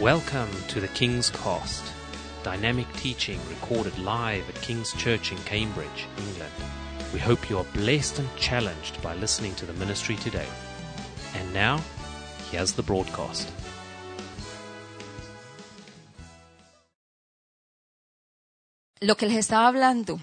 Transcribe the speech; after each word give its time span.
Welcome 0.00 0.50
to 0.68 0.78
the 0.78 0.88
King's 0.88 1.30
Cast, 1.30 1.82
dynamic 2.42 2.86
teaching 2.98 3.40
recorded 3.48 3.98
live 3.98 4.46
at 4.46 4.60
King's 4.60 4.92
Church 4.92 5.32
in 5.32 5.38
Cambridge, 5.44 6.06
England. 6.18 6.52
We 7.14 7.18
hope 7.18 7.48
you 7.48 7.56
are 7.56 7.64
blessed 7.72 8.18
and 8.18 8.28
challenged 8.36 9.00
by 9.00 9.14
listening 9.14 9.54
to 9.54 9.64
the 9.64 9.72
ministry 9.72 10.16
today. 10.16 10.46
And 11.34 11.54
now, 11.54 11.80
here's 12.50 12.74
the 12.74 12.82
broadcast. 12.82 13.50
Lo 19.00 19.14
que 19.14 19.26
les 19.26 19.38
estaba 19.38 19.68
hablando 19.68 20.20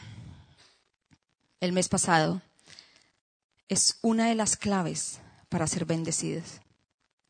el 1.62 1.72
mes 1.72 1.90
pasado 1.90 2.44
es 3.70 3.98
una 4.04 4.28
de 4.28 4.36
las 4.36 4.56
claves 4.56 5.20
para 5.50 5.66
ser 5.66 5.86
bendecidos. 5.86 6.60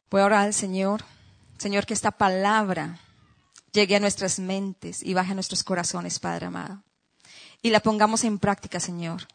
Voy 0.09 0.19
a 0.19 0.25
orar 0.25 0.45
al 0.47 0.53
Señor, 0.53 1.05
Señor, 1.63 1.85
que 1.85 1.93
esta 1.93 2.11
palabra 2.11 2.99
llegue 3.71 3.95
a 3.95 4.01
nuestras 4.01 4.37
mentes 4.37 5.01
y 5.01 5.13
baje 5.13 5.31
a 5.31 5.35
nuestros 5.35 5.63
corazones, 5.63 6.19
Padre 6.19 6.47
amado. 6.47 6.83
Y 7.61 7.69
la 7.69 7.79
pongamos 7.79 8.25
en 8.25 8.37
práctica, 8.37 8.81
Señor. 8.81 9.29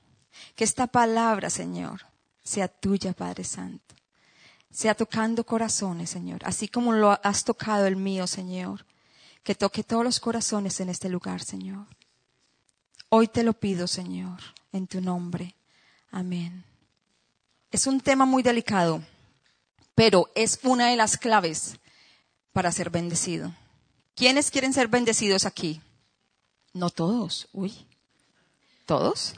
Que 0.55 0.65
esta 0.65 0.87
palabra, 0.89 1.49
Señor, 1.49 2.05
sea 2.45 2.69
tuya, 2.69 3.15
Padre 3.15 3.45
Santo. 3.45 3.95
Sea 4.71 4.95
tocando 4.95 5.47
corazones, 5.47 6.11
Señor. 6.11 6.43
Así 6.45 6.69
como 6.69 6.93
lo 6.93 7.19
has 7.25 7.45
tocado 7.45 7.87
el 7.87 7.97
mío, 7.97 8.27
Señor. 8.27 8.85
Que 9.43 9.55
toque 9.55 9.83
todos 9.83 10.05
los 10.05 10.21
corazones 10.21 10.81
en 10.81 10.91
este 10.91 11.09
lugar, 11.09 11.43
Señor. 11.43 11.87
Hoy 13.09 13.29
te 13.29 13.43
lo 13.43 13.55
pido, 13.55 13.87
Señor, 13.87 14.39
en 14.73 14.87
tu 14.87 15.01
nombre. 15.01 15.55
Amén. 16.11 16.63
Es 17.71 17.87
un 17.87 18.03
tema 18.03 18.27
muy 18.27 18.43
delicado, 18.43 19.03
pero 19.95 20.29
es 20.35 20.61
una 20.63 20.89
de 20.89 20.97
las 20.97 21.17
claves 21.17 21.79
para 22.59 22.73
ser 22.73 22.91
bendecido. 22.91 23.55
¿Quiénes 24.17 24.51
quieren 24.51 24.73
ser 24.73 24.89
bendecidos 24.89 25.47
aquí? 25.47 25.81
No 26.73 26.91
todos. 26.91 27.47
Uy. 27.53 27.87
¿Todos? 28.85 29.35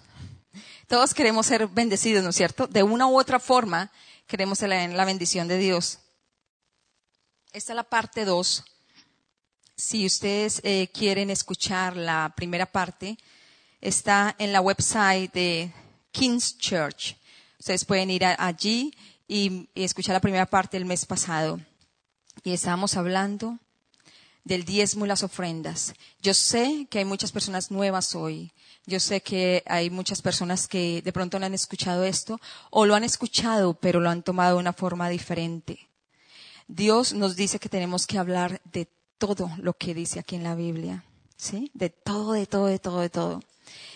Todos 0.88 1.12
queremos 1.12 1.44
ser 1.44 1.66
bendecidos, 1.66 2.24
¿no 2.24 2.30
es 2.30 2.36
cierto? 2.36 2.66
De 2.66 2.82
una 2.82 3.06
u 3.08 3.20
otra 3.20 3.38
forma 3.38 3.92
queremos 4.26 4.62
la, 4.62 5.04
bendición 5.04 5.48
de 5.48 5.58
Dios. 5.58 5.98
Esta 7.52 7.74
es 7.74 7.76
la 7.76 7.84
parte 7.84 8.24
2. 8.24 8.64
Si 9.76 10.06
ustedes 10.06 10.62
eh, 10.64 10.88
quieren 10.90 11.28
escuchar 11.28 11.98
la 11.98 12.32
primera 12.34 12.64
parte, 12.64 13.18
está 13.82 14.34
en 14.38 14.50
la 14.50 14.62
website 14.62 15.30
de 15.34 15.70
King's 16.10 16.56
Church. 16.56 17.18
Ustedes 17.58 17.84
pueden 17.84 18.08
ir 18.10 18.24
allí 18.24 18.96
y, 19.28 19.68
y 19.74 19.84
escuchar 19.84 20.14
la 20.14 20.20
primera 20.20 20.46
parte 20.46 20.78
del 20.78 20.86
mes 20.86 21.04
pasado. 21.04 21.60
Y 22.42 22.52
estábamos 22.52 22.96
hablando 22.96 23.58
del 24.44 24.64
diezmo 24.64 25.04
y 25.04 25.08
las 25.08 25.22
ofrendas. 25.22 25.94
Yo 26.22 26.34
sé 26.34 26.86
que 26.90 26.98
hay 26.98 27.04
muchas 27.04 27.32
personas 27.32 27.70
nuevas 27.70 28.14
hoy. 28.14 28.52
Yo 28.86 28.98
sé 28.98 29.20
que 29.20 29.62
hay 29.66 29.90
muchas 29.90 30.22
personas 30.22 30.66
que 30.66 31.02
de 31.02 31.12
pronto 31.12 31.38
no 31.38 31.46
han 31.46 31.54
escuchado 31.54 32.04
esto 32.04 32.40
o 32.70 32.86
lo 32.86 32.94
han 32.94 33.04
escuchado 33.04 33.74
pero 33.74 34.00
lo 34.00 34.10
han 34.10 34.22
tomado 34.22 34.56
de 34.56 34.60
una 34.60 34.72
forma 34.72 35.08
diferente. 35.08 35.88
Dios 36.66 37.12
nos 37.12 37.36
dice 37.36 37.58
que 37.58 37.68
tenemos 37.68 38.06
que 38.06 38.18
hablar 38.18 38.60
de 38.64 38.88
todo 39.18 39.50
lo 39.58 39.74
que 39.74 39.94
dice 39.94 40.18
aquí 40.20 40.36
en 40.36 40.44
la 40.44 40.54
Biblia. 40.54 41.04
¿Sí? 41.36 41.70
De 41.74 41.90
todo, 41.90 42.32
de 42.32 42.46
todo, 42.46 42.66
de 42.66 42.78
todo, 42.78 43.00
de 43.00 43.10
todo. 43.10 43.42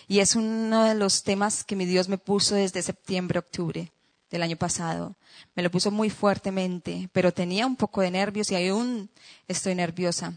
Y 0.07 0.19
es 0.19 0.35
uno 0.35 0.83
de 0.83 0.95
los 0.95 1.23
temas 1.23 1.63
que 1.63 1.75
mi 1.75 1.85
Dios 1.85 2.09
me 2.09 2.17
puso 2.17 2.55
desde 2.55 2.81
septiembre, 2.81 3.39
octubre 3.39 3.91
del 4.35 4.43
año 4.43 4.57
pasado. 4.57 5.15
Me 5.55 5.63
lo 5.63 5.71
puso 5.71 5.91
muy 5.91 6.09
fuertemente, 6.09 7.09
pero 7.13 7.33
tenía 7.33 7.65
un 7.65 7.75
poco 7.75 8.01
de 8.01 8.11
nervios 8.11 8.51
y 8.51 8.67
aún 8.67 9.09
estoy 9.47 9.75
nerviosa. 9.75 10.33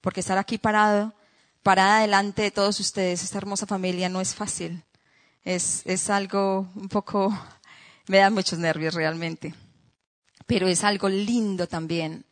Porque 0.00 0.20
estar 0.20 0.38
aquí 0.38 0.58
parado, 0.58 1.14
parada 1.62 2.00
delante 2.00 2.42
de 2.42 2.50
todos 2.50 2.78
ustedes, 2.80 3.22
esta 3.22 3.38
hermosa 3.38 3.66
familia, 3.66 4.08
no 4.08 4.20
es 4.20 4.34
fácil. 4.34 4.82
Es, 5.44 5.82
es 5.84 6.10
algo 6.10 6.68
un 6.74 6.88
poco, 6.88 7.36
me 8.08 8.18
da 8.18 8.30
muchos 8.30 8.58
nervios 8.58 8.94
realmente. 8.94 9.54
Pero 10.46 10.68
es 10.68 10.84
algo 10.84 11.08
lindo 11.08 11.66
también 11.66 12.24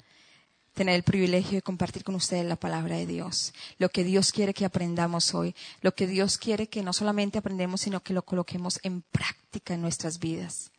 tener 0.74 0.96
el 0.96 1.04
privilegio 1.04 1.56
de 1.56 1.62
compartir 1.62 2.02
con 2.04 2.16
ustedes 2.16 2.44
la 2.44 2.56
palabra 2.56 2.96
de 2.96 3.06
Dios, 3.06 3.54
lo 3.78 3.88
que 3.88 4.02
Dios 4.04 4.32
quiere 4.32 4.52
que 4.52 4.64
aprendamos 4.64 5.32
hoy, 5.34 5.54
lo 5.80 5.94
que 5.94 6.06
Dios 6.06 6.36
quiere 6.36 6.66
que 6.66 6.82
no 6.82 6.92
solamente 6.92 7.38
aprendemos, 7.38 7.82
sino 7.82 8.02
que 8.02 8.12
lo 8.12 8.24
coloquemos 8.24 8.80
en 8.82 9.02
práctica 9.02 9.74
en 9.74 9.82
nuestras 9.82 10.18
vidas. 10.18 10.72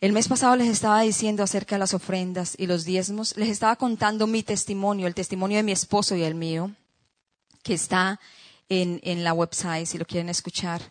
El 0.00 0.12
mes 0.12 0.28
pasado 0.28 0.54
les 0.54 0.68
estaba 0.68 1.00
diciendo 1.00 1.42
acerca 1.42 1.74
de 1.74 1.80
las 1.80 1.92
ofrendas 1.92 2.54
y 2.56 2.68
los 2.68 2.84
diezmos, 2.84 3.36
les 3.36 3.48
estaba 3.48 3.74
contando 3.74 4.28
mi 4.28 4.44
testimonio, 4.44 5.08
el 5.08 5.14
testimonio 5.14 5.56
de 5.56 5.64
mi 5.64 5.72
esposo 5.72 6.14
y 6.14 6.22
el 6.22 6.36
mío, 6.36 6.70
que 7.64 7.74
está 7.74 8.20
en, 8.68 9.00
en 9.02 9.24
la 9.24 9.32
website, 9.32 9.88
si 9.88 9.98
lo 9.98 10.04
quieren 10.04 10.28
escuchar, 10.28 10.82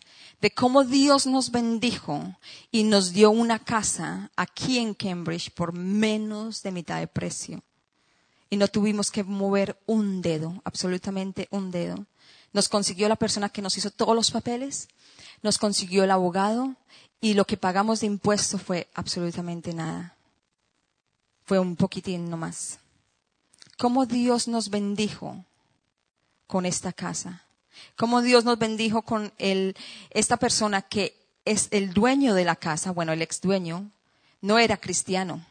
de 0.42 0.50
cómo 0.50 0.84
Dios 0.84 1.26
nos 1.26 1.50
bendijo 1.50 2.36
y 2.70 2.82
nos 2.82 3.14
dio 3.14 3.30
una 3.30 3.58
casa 3.58 4.30
aquí 4.36 4.76
en 4.76 4.92
Cambridge 4.92 5.52
por 5.52 5.72
menos 5.72 6.62
de 6.62 6.72
mitad 6.72 7.00
de 7.00 7.06
precio. 7.06 7.62
Y 8.50 8.58
no 8.58 8.68
tuvimos 8.68 9.10
que 9.10 9.24
mover 9.24 9.80
un 9.86 10.20
dedo, 10.20 10.60
absolutamente 10.64 11.48
un 11.50 11.70
dedo. 11.70 12.04
Nos 12.52 12.68
consiguió 12.68 13.08
la 13.08 13.16
persona 13.16 13.48
que 13.48 13.62
nos 13.62 13.78
hizo 13.78 13.90
todos 13.90 14.14
los 14.14 14.30
papeles, 14.30 14.88
nos 15.42 15.58
consiguió 15.58 16.04
el 16.04 16.10
abogado 16.10 16.74
y 17.20 17.34
lo 17.34 17.46
que 17.46 17.56
pagamos 17.56 18.00
de 18.00 18.06
impuesto 18.06 18.58
fue 18.58 18.88
absolutamente 18.94 19.72
nada. 19.72 20.16
Fue 21.44 21.58
un 21.58 21.76
poquitín 21.76 22.30
nomás. 22.30 22.78
¿Cómo 23.76 24.06
Dios 24.06 24.48
nos 24.48 24.70
bendijo 24.70 25.44
con 26.46 26.66
esta 26.66 26.92
casa? 26.92 27.44
¿Cómo 27.96 28.22
Dios 28.22 28.44
nos 28.44 28.58
bendijo 28.58 29.02
con 29.02 29.32
el, 29.38 29.76
esta 30.10 30.36
persona 30.36 30.82
que 30.82 31.14
es 31.44 31.68
el 31.70 31.92
dueño 31.92 32.34
de 32.34 32.44
la 32.44 32.56
casa? 32.56 32.90
Bueno, 32.90 33.12
el 33.12 33.22
ex 33.22 33.40
dueño 33.40 33.90
no 34.40 34.58
era 34.58 34.76
cristiano. 34.76 35.44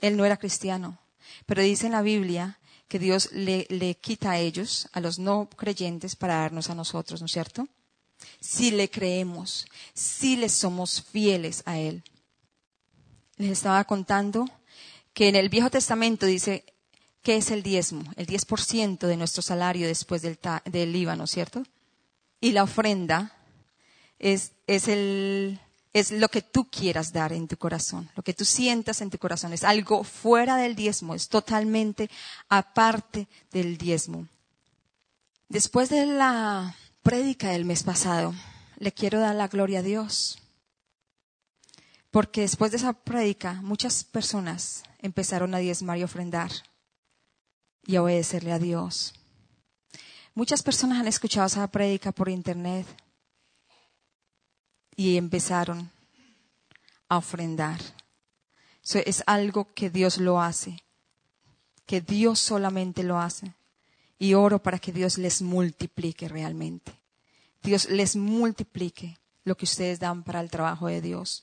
Él 0.00 0.16
no 0.16 0.24
era 0.24 0.36
cristiano. 0.36 0.98
Pero 1.46 1.62
dice 1.62 1.86
en 1.86 1.92
la 1.92 2.02
Biblia 2.02 2.58
que 2.88 2.98
Dios 2.98 3.30
le, 3.32 3.66
le, 3.70 3.94
quita 3.94 4.32
a 4.32 4.38
ellos, 4.38 4.88
a 4.92 5.00
los 5.00 5.18
no 5.18 5.48
creyentes, 5.56 6.16
para 6.16 6.38
darnos 6.38 6.70
a 6.70 6.74
nosotros, 6.74 7.20
¿no 7.20 7.26
es 7.26 7.32
cierto? 7.32 7.68
Si 8.40 8.70
le 8.70 8.90
creemos, 8.90 9.66
si 9.94 10.36
le 10.36 10.48
somos 10.48 11.02
fieles 11.02 11.62
a 11.66 11.78
Él. 11.78 12.02
Les 13.36 13.50
estaba 13.50 13.84
contando 13.84 14.46
que 15.14 15.28
en 15.28 15.36
el 15.36 15.48
Viejo 15.48 15.70
Testamento 15.70 16.26
dice, 16.26 16.64
¿qué 17.22 17.36
es 17.36 17.50
el 17.50 17.62
diezmo? 17.62 18.04
El 18.16 18.26
10% 18.26 19.06
de 19.06 19.16
nuestro 19.16 19.42
salario 19.42 19.86
después 19.86 20.22
del, 20.22 20.38
del 20.66 20.94
IVA, 20.94 21.16
¿no 21.16 21.24
es 21.24 21.30
cierto? 21.30 21.64
Y 22.40 22.52
la 22.52 22.62
ofrenda 22.62 23.36
es, 24.18 24.52
es 24.66 24.88
el 24.88 25.60
es 25.92 26.12
lo 26.12 26.28
que 26.28 26.42
tú 26.42 26.70
quieras 26.70 27.12
dar 27.12 27.32
en 27.32 27.48
tu 27.48 27.56
corazón, 27.56 28.08
lo 28.14 28.22
que 28.22 28.34
tú 28.34 28.44
sientas 28.44 29.00
en 29.00 29.10
tu 29.10 29.18
corazón. 29.18 29.52
Es 29.52 29.64
algo 29.64 30.04
fuera 30.04 30.56
del 30.56 30.76
diezmo, 30.76 31.14
es 31.14 31.28
totalmente 31.28 32.08
aparte 32.48 33.26
del 33.50 33.76
diezmo. 33.76 34.28
Después 35.48 35.88
de 35.88 36.06
la 36.06 36.76
prédica 37.02 37.50
del 37.50 37.64
mes 37.64 37.82
pasado, 37.82 38.34
le 38.78 38.92
quiero 38.92 39.20
dar 39.20 39.34
la 39.34 39.48
gloria 39.48 39.80
a 39.80 39.82
Dios. 39.82 40.38
Porque 42.10 42.42
después 42.42 42.70
de 42.72 42.78
esa 42.78 42.92
prédica, 42.92 43.60
muchas 43.62 44.04
personas 44.04 44.82
empezaron 44.98 45.54
a 45.54 45.58
diezmar 45.58 45.98
y 45.98 46.04
ofrendar 46.04 46.50
y 47.86 47.96
a 47.96 48.02
obedecerle 48.02 48.52
a 48.52 48.58
Dios. 48.58 49.14
Muchas 50.34 50.62
personas 50.62 50.98
han 50.98 51.08
escuchado 51.08 51.46
esa 51.46 51.66
prédica 51.66 52.12
por 52.12 52.28
internet 52.28 52.86
y 54.96 55.16
empezaron 55.16 55.90
a 57.08 57.16
ofrendar. 57.16 57.80
Eso 58.82 58.98
es 58.98 59.22
algo 59.26 59.72
que 59.74 59.90
Dios 59.90 60.18
lo 60.18 60.40
hace, 60.40 60.82
que 61.86 62.00
Dios 62.00 62.38
solamente 62.38 63.02
lo 63.02 63.18
hace. 63.18 63.54
Y 64.20 64.34
oro 64.34 64.62
para 64.62 64.78
que 64.78 64.92
Dios 64.92 65.18
les 65.18 65.42
multiplique 65.42 66.28
realmente. 66.28 66.92
Dios 67.62 67.88
les 67.90 68.14
multiplique 68.14 69.18
lo 69.42 69.56
que 69.56 69.64
ustedes 69.64 69.98
dan 69.98 70.22
para 70.22 70.40
el 70.40 70.50
trabajo 70.50 70.86
de 70.86 71.00
Dios. 71.00 71.42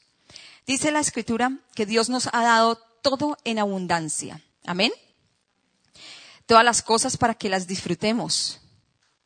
Dice 0.65 0.91
la 0.91 1.01
escritura 1.01 1.59
que 1.75 1.85
Dios 1.85 2.07
nos 2.07 2.27
ha 2.31 2.43
dado 2.43 2.77
todo 3.01 3.37
en 3.43 3.59
abundancia. 3.59 4.41
Amén. 4.65 4.93
Todas 6.45 6.63
las 6.63 6.81
cosas 6.81 7.17
para 7.17 7.33
que 7.33 7.49
las 7.49 7.67
disfrutemos. 7.67 8.61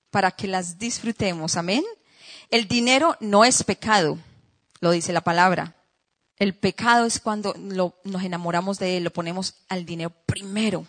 Para 0.09 0.31
que 0.31 0.47
las 0.47 0.79
disfrutemos. 0.79 1.55
Amén. 1.57 1.83
El 2.49 2.67
dinero 2.67 3.15
no 3.19 3.45
es 3.45 3.63
pecado, 3.63 4.17
lo 4.81 4.91
dice 4.91 5.13
la 5.13 5.21
palabra. 5.21 5.75
El 6.35 6.53
pecado 6.53 7.05
es 7.05 7.19
cuando 7.19 7.53
nos 7.55 8.23
enamoramos 8.23 8.79
de 8.79 8.97
él, 8.97 9.03
lo 9.03 9.13
ponemos 9.13 9.55
al 9.69 9.85
dinero 9.85 10.09
primero. 10.25 10.85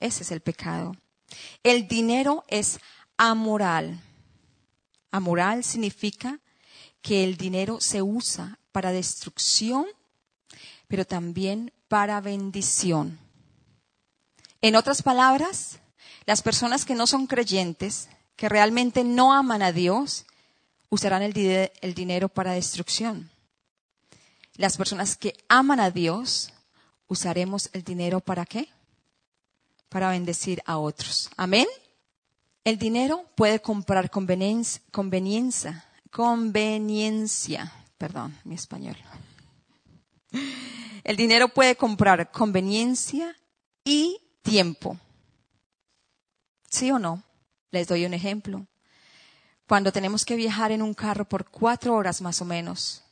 Ese 0.00 0.22
es 0.22 0.30
el 0.30 0.40
pecado. 0.40 0.96
El 1.62 1.88
dinero 1.88 2.44
es 2.48 2.78
amoral. 3.16 4.00
Amoral 5.10 5.64
significa 5.64 6.38
que 7.02 7.24
el 7.24 7.36
dinero 7.36 7.80
se 7.80 8.02
usa 8.02 8.58
para 8.72 8.92
destrucción, 8.92 9.86
pero 10.86 11.04
también 11.04 11.72
para 11.88 12.20
bendición. 12.20 13.18
En 14.60 14.76
otras 14.76 15.02
palabras, 15.02 15.78
las 16.26 16.42
personas 16.42 16.84
que 16.84 16.94
no 16.94 17.06
son 17.06 17.26
creyentes, 17.26 18.08
que 18.36 18.48
realmente 18.48 19.04
no 19.04 19.32
aman 19.32 19.62
a 19.62 19.72
Dios, 19.72 20.26
usarán 20.90 21.22
el, 21.22 21.32
di- 21.32 21.70
el 21.80 21.94
dinero 21.94 22.28
para 22.28 22.52
destrucción. 22.52 23.30
Las 24.56 24.76
personas 24.76 25.16
que 25.16 25.36
aman 25.48 25.80
a 25.80 25.90
Dios, 25.90 26.52
usaremos 27.06 27.70
el 27.72 27.84
dinero 27.84 28.20
para 28.20 28.44
qué? 28.44 28.68
Para 29.88 30.10
bendecir 30.10 30.62
a 30.66 30.78
otros. 30.78 31.30
Amén. 31.36 31.66
El 32.64 32.78
dinero 32.78 33.24
puede 33.34 33.60
comprar 33.60 34.10
conveniencia, 34.10 34.82
conveniencia, 36.10 37.72
perdón, 37.96 38.36
mi 38.44 38.54
español. 38.54 38.96
El 41.04 41.16
dinero 41.16 41.48
puede 41.48 41.76
comprar 41.76 42.30
conveniencia 42.30 43.34
y 43.84 44.20
tiempo. 44.42 44.98
¿Sí 46.68 46.90
o 46.90 46.98
no? 46.98 47.22
Les 47.70 47.88
doy 47.88 48.04
un 48.04 48.12
ejemplo. 48.12 48.66
Cuando 49.66 49.92
tenemos 49.92 50.24
que 50.24 50.36
viajar 50.36 50.72
en 50.72 50.82
un 50.82 50.94
carro 50.94 51.26
por 51.26 51.50
cuatro 51.50 51.94
horas 51.94 52.20
más 52.20 52.40
o 52.42 52.44
menos, 52.44 53.02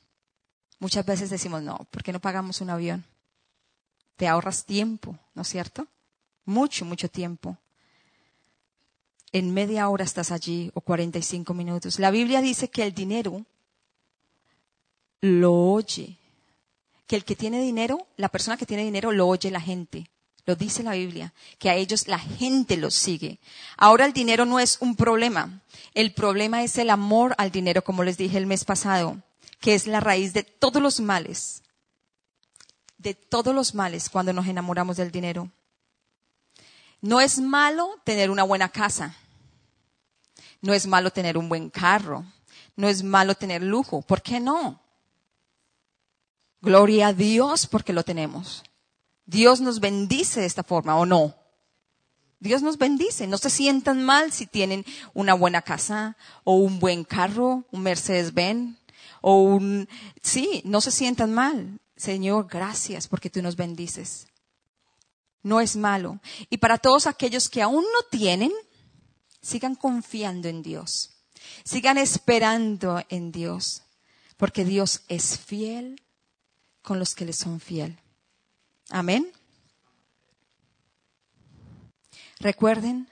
muchas 0.79 1.05
veces 1.07 1.31
decimos, 1.31 1.63
no, 1.63 1.79
¿por 1.91 2.03
qué 2.03 2.13
no 2.13 2.21
pagamos 2.21 2.61
un 2.61 2.71
avión? 2.71 3.05
Te 4.17 4.29
ahorras 4.29 4.65
tiempo, 4.65 5.19
¿no 5.35 5.43
es 5.43 5.49
cierto? 5.49 5.87
Mucho, 6.47 6.85
mucho 6.85 7.09
tiempo. 7.09 7.59
En 9.33 9.53
media 9.53 9.89
hora 9.89 10.05
estás 10.05 10.31
allí 10.31 10.71
o 10.75 10.81
45 10.81 11.53
minutos. 11.53 11.99
La 11.99 12.11
Biblia 12.11 12.41
dice 12.41 12.71
que 12.71 12.85
el 12.85 12.95
dinero 12.95 13.45
lo 15.21 15.53
oye. 15.53 16.17
Que 17.07 17.17
el 17.17 17.25
que 17.25 17.37
tiene 17.37 17.61
dinero, 17.61 18.07
la 18.17 18.29
persona 18.29 18.57
que 18.57 18.67
tiene 18.67 18.85
dinero 18.85 19.13
lo 19.13 19.29
oye 19.29 19.51
la 19.51 19.61
gente. 19.61 20.09
Lo 20.47 20.55
dice 20.55 20.85
la 20.85 20.93
Biblia, 20.93 21.35
que 21.59 21.71
a 21.71 21.75
ellos 21.75 22.07
la 22.07 22.21
gente 22.21 22.77
los 22.77 22.95
sigue. 22.95 23.41
Ahora 23.77 24.07
el 24.07 24.13
dinero 24.13 24.47
no 24.47 24.61
es 24.61 24.79
un 24.81 24.95
problema. 24.95 25.61
El 25.93 26.15
problema 26.15 26.63
es 26.63 26.79
el 26.79 26.91
amor 26.91 27.35
al 27.37 27.51
dinero, 27.51 27.83
como 27.83 28.05
les 28.05 28.17
dije 28.17 28.39
el 28.39 28.47
mes 28.47 28.65
pasado, 28.65 29.21
que 29.61 29.75
es 29.75 29.89
la 29.89 29.99
raíz 29.99 30.33
de 30.33 30.45
todos 30.45 30.81
los 30.81 31.01
males. 31.01 31.63
De 32.97 33.15
todos 33.15 33.53
los 33.53 33.75
males 33.75 34.09
cuando 34.09 34.33
nos 34.33 34.47
enamoramos 34.47 34.97
del 34.97 35.11
dinero. 35.11 35.51
No 37.07 37.21
es 37.21 37.39
malo 37.39 38.01
tener 38.05 38.31
una 38.31 38.43
buena 38.43 38.69
casa. 38.69 39.15
No 40.61 40.75
es 40.75 40.87
malo 40.87 41.11
tener 41.13 41.39
un 41.39 41.49
buen 41.49 41.71
carro. 41.71 42.25
No 42.75 42.89
es 42.89 43.05
malo 43.05 43.37
tener 43.37 43.63
lujo. 43.63 44.03
¿Por 44.03 44.23
qué 44.23 44.41
no? 44.41 44.81
Gloria 46.61 47.09
a 47.09 47.13
Dios 47.13 47.69
porque 47.69 47.93
lo 47.93 48.03
tenemos. 48.03 48.65
Dios 49.25 49.61
nos 49.61 49.79
bendice 49.79 50.41
de 50.41 50.47
esta 50.47 50.65
forma, 50.65 50.97
¿o 50.97 51.07
no? 51.07 51.37
Dios 52.41 52.63
nos 52.63 52.77
bendice. 52.77 53.29
No 53.29 53.39
se 53.39 53.51
sientan 53.51 54.03
mal 54.05 54.33
si 54.33 54.47
tienen 54.47 54.85
una 55.15 55.35
buena 55.35 55.63
casa 55.63 56.17
o 56.43 56.57
un 56.57 56.81
buen 56.81 57.05
carro, 57.05 57.65
un 57.71 57.83
Mercedes-Benz 57.83 58.79
o 59.21 59.43
un... 59.43 59.89
Sí, 60.23 60.61
no 60.65 60.81
se 60.81 60.91
sientan 60.91 61.33
mal. 61.33 61.79
Señor, 61.97 62.49
gracias 62.49 63.07
porque 63.07 63.31
tú 63.31 63.43
nos 63.43 63.55
bendices. 63.55 64.26
No 65.47 65.61
es 65.61 65.77
malo. 65.77 66.19
Y 66.51 66.57
para 66.57 66.77
todos 66.77 67.07
aquellos 67.07 67.49
que 67.49 67.63
aún 67.63 67.85
no 67.85 68.03
tienen, 68.11 68.51
sigan 69.41 69.77
confiando 69.77 70.49
en 70.49 70.61
Dios. 70.61 71.11
Sigan 71.63 71.99
esperando 71.99 73.01
en 73.11 73.31
Dios. 73.31 73.85
Porque 74.37 74.65
Dios 74.65 75.03
es 75.07 75.39
fiel 75.39 76.03
con 76.83 76.99
los 76.99 77.15
que 77.15 77.25
le 77.25 77.33
son 77.33 77.61
fiel. 77.61 77.97
Amén. 78.91 79.31
Recuerden, 82.41 83.09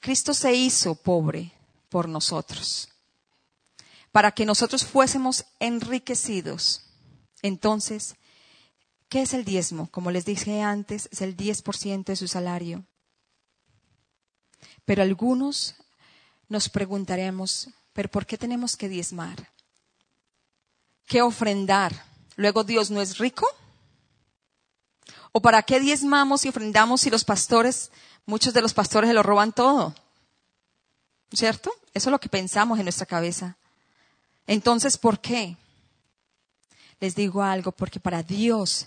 Cristo 0.00 0.32
se 0.32 0.54
hizo 0.54 0.94
pobre 0.94 1.52
por 1.90 2.08
nosotros, 2.08 2.88
para 4.12 4.32
que 4.32 4.46
nosotros 4.46 4.82
fuésemos 4.82 5.44
enriquecidos. 5.60 6.86
Entonces, 7.42 8.16
¿qué 9.08 9.22
es 9.22 9.34
el 9.34 9.44
diezmo? 9.44 9.88
Como 9.90 10.10
les 10.10 10.24
dije 10.24 10.62
antes, 10.62 11.08
es 11.12 11.20
el 11.20 11.36
10% 11.36 12.04
de 12.04 12.16
su 12.16 12.28
salario. 12.28 12.84
Pero 14.84 15.02
algunos 15.02 15.74
nos 16.48 16.68
preguntaremos, 16.68 17.68
¿pero 17.92 18.08
por 18.08 18.26
qué 18.26 18.38
tenemos 18.38 18.76
que 18.76 18.88
diezmar? 18.88 19.50
¿Qué 21.06 21.22
ofrendar? 21.22 22.04
¿Luego 22.36 22.64
Dios 22.64 22.90
no 22.90 23.00
es 23.00 23.18
rico? 23.18 23.46
¿O 25.32 25.40
para 25.40 25.62
qué 25.62 25.80
diezmamos 25.80 26.44
y 26.44 26.48
ofrendamos 26.48 27.02
si 27.02 27.10
los 27.10 27.24
pastores, 27.24 27.90
muchos 28.24 28.54
de 28.54 28.62
los 28.62 28.74
pastores 28.74 29.08
se 29.08 29.14
lo 29.14 29.22
roban 29.22 29.52
todo? 29.52 29.94
¿Cierto? 31.32 31.72
Eso 31.92 32.08
es 32.08 32.12
lo 32.12 32.20
que 32.20 32.28
pensamos 32.28 32.78
en 32.78 32.84
nuestra 32.84 33.06
cabeza. 33.06 33.56
Entonces, 34.46 34.96
¿por 34.96 35.20
qué? 35.20 35.56
Les 37.00 37.14
digo 37.14 37.42
algo, 37.42 37.72
porque 37.72 38.00
para 38.00 38.22
Dios 38.22 38.86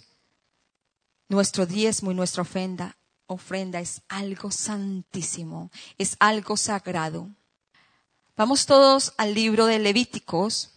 nuestro 1.29 1.65
diezmo 1.65 2.11
y 2.11 2.15
nuestra 2.15 2.41
ofrenda, 2.41 2.97
ofrenda 3.27 3.79
es 3.79 4.01
algo 4.09 4.51
santísimo, 4.51 5.71
es 5.97 6.17
algo 6.19 6.57
sagrado. 6.57 7.29
Vamos 8.35 8.65
todos 8.65 9.13
al 9.17 9.33
libro 9.33 9.65
de 9.65 9.79
Levíticos, 9.79 10.71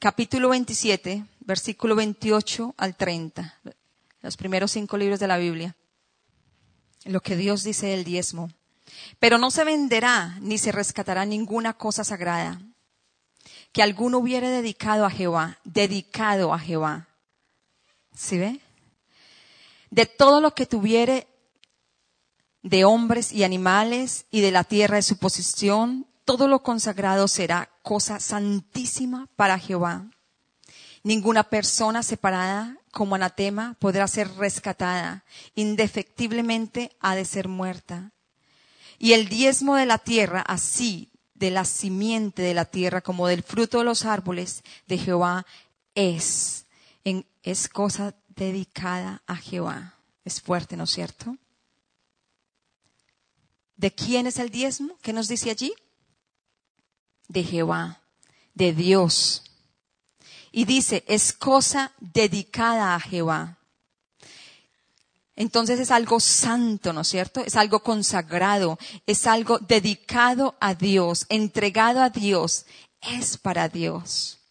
capítulo 0.00 0.48
27, 0.48 1.24
versículo 1.40 1.94
28 1.94 2.74
al 2.76 2.96
30 2.96 3.60
los 4.22 4.36
primeros 4.36 4.70
cinco 4.70 4.96
libros 4.96 5.20
de 5.20 5.26
la 5.26 5.36
Biblia, 5.36 5.76
lo 7.04 7.20
que 7.20 7.36
Dios 7.36 7.64
dice 7.64 7.88
del 7.88 8.04
diezmo. 8.04 8.50
Pero 9.18 9.36
no 9.38 9.50
se 9.50 9.64
venderá 9.64 10.38
ni 10.40 10.58
se 10.58 10.72
rescatará 10.72 11.24
ninguna 11.24 11.74
cosa 11.74 12.04
sagrada 12.04 12.60
que 13.72 13.82
alguno 13.82 14.18
hubiere 14.18 14.48
dedicado 14.48 15.04
a 15.04 15.10
Jehová, 15.10 15.58
dedicado 15.64 16.54
a 16.54 16.58
Jehová. 16.58 17.08
¿Sí 18.14 18.38
ve? 18.38 18.60
De 19.92 20.06
todo 20.06 20.40
lo 20.40 20.54
que 20.54 20.64
tuviere 20.64 21.28
de 22.62 22.86
hombres 22.86 23.30
y 23.30 23.44
animales 23.44 24.24
y 24.30 24.40
de 24.40 24.50
la 24.50 24.64
tierra 24.64 24.96
de 24.96 25.02
su 25.02 25.18
posesión, 25.18 26.06
todo 26.24 26.48
lo 26.48 26.62
consagrado 26.62 27.28
será 27.28 27.68
cosa 27.82 28.18
santísima 28.18 29.28
para 29.36 29.58
Jehová. 29.58 30.06
Ninguna 31.02 31.42
persona 31.42 32.02
separada 32.02 32.78
como 32.90 33.16
anatema 33.16 33.76
podrá 33.80 34.08
ser 34.08 34.34
rescatada. 34.36 35.26
Indefectiblemente 35.56 36.96
ha 37.00 37.14
de 37.14 37.26
ser 37.26 37.48
muerta. 37.48 38.12
Y 38.98 39.12
el 39.12 39.28
diezmo 39.28 39.76
de 39.76 39.84
la 39.84 39.98
tierra, 39.98 40.40
así 40.40 41.10
de 41.34 41.50
la 41.50 41.66
simiente 41.66 42.40
de 42.40 42.54
la 42.54 42.64
tierra 42.64 43.02
como 43.02 43.26
del 43.26 43.42
fruto 43.42 43.80
de 43.80 43.84
los 43.84 44.06
árboles 44.06 44.64
de 44.86 44.96
Jehová, 44.96 45.44
es, 45.94 46.64
en, 47.04 47.26
es 47.42 47.68
cosa 47.68 48.14
dedicada 48.36 49.22
a 49.26 49.36
Jehová. 49.36 49.94
Es 50.24 50.40
fuerte, 50.40 50.76
¿no 50.76 50.84
es 50.84 50.90
cierto? 50.90 51.36
¿De 53.76 53.92
quién 53.92 54.26
es 54.26 54.38
el 54.38 54.50
diezmo? 54.50 54.96
¿Qué 55.02 55.12
nos 55.12 55.28
dice 55.28 55.50
allí? 55.50 55.74
De 57.28 57.42
Jehová, 57.42 58.00
de 58.54 58.72
Dios. 58.72 59.42
Y 60.52 60.64
dice, 60.66 61.04
es 61.08 61.32
cosa 61.32 61.92
dedicada 61.98 62.94
a 62.94 63.00
Jehová. 63.00 63.58
Entonces 65.34 65.80
es 65.80 65.90
algo 65.90 66.20
santo, 66.20 66.92
¿no 66.92 67.00
es 67.00 67.08
cierto? 67.08 67.40
Es 67.40 67.56
algo 67.56 67.82
consagrado, 67.82 68.78
es 69.06 69.26
algo 69.26 69.58
dedicado 69.58 70.56
a 70.60 70.74
Dios, 70.74 71.26
entregado 71.30 72.02
a 72.02 72.10
Dios, 72.10 72.66
es 73.00 73.38
para 73.38 73.68
Dios. 73.68 74.41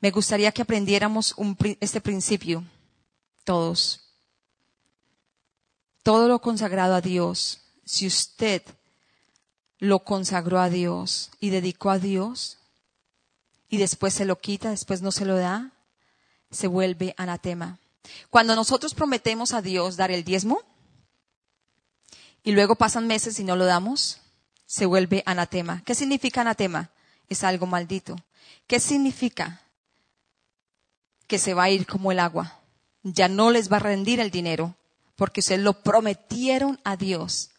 Me 0.00 0.10
gustaría 0.10 0.52
que 0.52 0.62
aprendiéramos 0.62 1.34
un, 1.36 1.56
este 1.80 2.00
principio, 2.00 2.64
todos. 3.44 4.00
Todo 6.02 6.28
lo 6.28 6.40
consagrado 6.40 6.94
a 6.94 7.00
Dios, 7.00 7.60
si 7.84 8.06
usted 8.06 8.62
lo 9.78 10.04
consagró 10.04 10.60
a 10.60 10.68
Dios 10.68 11.30
y 11.40 11.50
dedicó 11.50 11.90
a 11.90 11.98
Dios, 11.98 12.58
y 13.68 13.78
después 13.78 14.14
se 14.14 14.24
lo 14.24 14.38
quita, 14.38 14.70
después 14.70 15.02
no 15.02 15.10
se 15.10 15.24
lo 15.24 15.36
da, 15.36 15.72
se 16.50 16.66
vuelve 16.66 17.14
anatema. 17.16 17.78
Cuando 18.30 18.54
nosotros 18.54 18.94
prometemos 18.94 19.52
a 19.52 19.62
Dios 19.62 19.96
dar 19.96 20.10
el 20.10 20.24
diezmo 20.24 20.60
y 22.44 22.52
luego 22.52 22.76
pasan 22.76 23.06
meses 23.06 23.38
y 23.40 23.44
no 23.44 23.56
lo 23.56 23.64
damos, 23.64 24.20
se 24.66 24.86
vuelve 24.86 25.22
anatema. 25.26 25.82
¿Qué 25.84 25.94
significa 25.94 26.42
anatema? 26.42 26.90
Es 27.28 27.42
algo 27.42 27.66
maldito. 27.66 28.16
¿Qué 28.66 28.78
significa? 28.78 29.60
Que 31.26 31.38
se 31.38 31.54
va 31.54 31.64
a 31.64 31.70
ir 31.70 31.86
como 31.86 32.12
el 32.12 32.20
agua. 32.20 32.60
Ya 33.02 33.28
no 33.28 33.50
les 33.50 33.70
va 33.70 33.76
a 33.76 33.80
rendir 33.80 34.20
el 34.20 34.30
dinero 34.30 34.76
porque 35.16 35.42
se 35.42 35.56
lo 35.56 35.82
prometieron 35.82 36.78
a 36.84 36.96
Dios. 36.96 37.50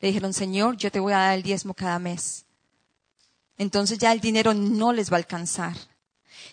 Le 0.00 0.08
dijeron, 0.08 0.32
Señor, 0.32 0.76
yo 0.76 0.90
te 0.90 1.00
voy 1.00 1.12
a 1.12 1.18
dar 1.18 1.34
el 1.34 1.42
diezmo 1.42 1.74
cada 1.74 1.98
mes 1.98 2.46
entonces 3.58 3.98
ya 3.98 4.12
el 4.12 4.20
dinero 4.20 4.54
no 4.54 4.92
les 4.92 5.10
va 5.10 5.16
a 5.16 5.18
alcanzar. 5.18 5.76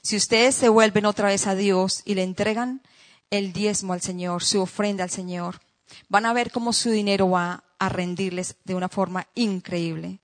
Si 0.01 0.17
ustedes 0.17 0.55
se 0.55 0.69
vuelven 0.69 1.05
otra 1.05 1.27
vez 1.27 1.47
a 1.47 1.55
Dios 1.55 2.01
y 2.03 2.15
le 2.15 2.23
entregan 2.23 2.81
el 3.29 3.53
diezmo 3.53 3.93
al 3.93 4.01
Señor, 4.01 4.43
su 4.43 4.61
ofrenda 4.61 5.03
al 5.03 5.11
Señor, 5.11 5.61
van 6.09 6.25
a 6.25 6.33
ver 6.33 6.51
cómo 6.51 6.73
su 6.73 6.89
dinero 6.89 7.29
va 7.29 7.63
a 7.77 7.89
rendirles 7.89 8.55
de 8.63 8.75
una 8.75 8.89
forma 8.89 9.27
increíble. 9.35 10.19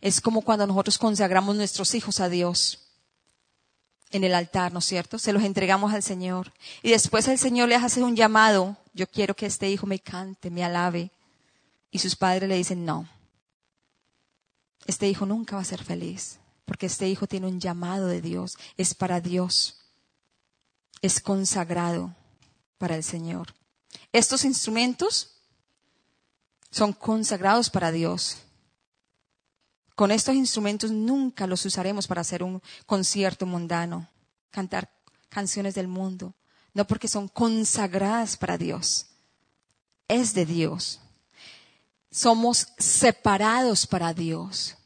Es 0.00 0.20
como 0.20 0.42
cuando 0.42 0.66
nosotros 0.66 0.98
consagramos 0.98 1.56
nuestros 1.56 1.94
hijos 1.94 2.20
a 2.20 2.28
Dios 2.28 2.87
en 4.10 4.24
el 4.24 4.34
altar, 4.34 4.72
¿no 4.72 4.78
es 4.78 4.84
cierto? 4.84 5.18
Se 5.18 5.32
los 5.32 5.42
entregamos 5.42 5.92
al 5.92 6.02
Señor. 6.02 6.52
Y 6.82 6.90
después 6.90 7.28
el 7.28 7.38
Señor 7.38 7.68
les 7.68 7.82
hace 7.82 8.02
un 8.02 8.16
llamado. 8.16 8.76
Yo 8.94 9.06
quiero 9.06 9.34
que 9.34 9.46
este 9.46 9.70
hijo 9.70 9.86
me 9.86 9.98
cante, 9.98 10.50
me 10.50 10.64
alabe. 10.64 11.10
Y 11.90 11.98
sus 11.98 12.16
padres 12.16 12.48
le 12.48 12.56
dicen, 12.56 12.84
no. 12.84 13.08
Este 14.86 15.08
hijo 15.08 15.26
nunca 15.26 15.56
va 15.56 15.62
a 15.62 15.66
ser 15.66 15.84
feliz. 15.84 16.38
Porque 16.64 16.86
este 16.86 17.08
hijo 17.08 17.26
tiene 17.26 17.46
un 17.46 17.60
llamado 17.60 18.06
de 18.06 18.20
Dios. 18.20 18.56
Es 18.76 18.94
para 18.94 19.20
Dios. 19.20 19.78
Es 21.02 21.20
consagrado 21.20 22.14
para 22.78 22.96
el 22.96 23.04
Señor. 23.04 23.54
Estos 24.12 24.44
instrumentos 24.44 25.36
son 26.70 26.92
consagrados 26.92 27.70
para 27.70 27.92
Dios. 27.92 28.38
Con 29.98 30.12
estos 30.12 30.36
instrumentos 30.36 30.92
nunca 30.92 31.48
los 31.48 31.66
usaremos 31.66 32.06
para 32.06 32.20
hacer 32.20 32.44
un 32.44 32.62
concierto 32.86 33.46
mundano, 33.46 34.08
cantar 34.52 34.88
canciones 35.28 35.74
del 35.74 35.88
mundo, 35.88 36.36
no 36.72 36.86
porque 36.86 37.08
son 37.08 37.26
consagradas 37.26 38.36
para 38.36 38.56
Dios. 38.56 39.06
Es 40.06 40.34
de 40.34 40.46
Dios. 40.46 41.00
Somos 42.12 42.68
separados 42.78 43.88
para 43.88 44.14
Dios. 44.14 44.76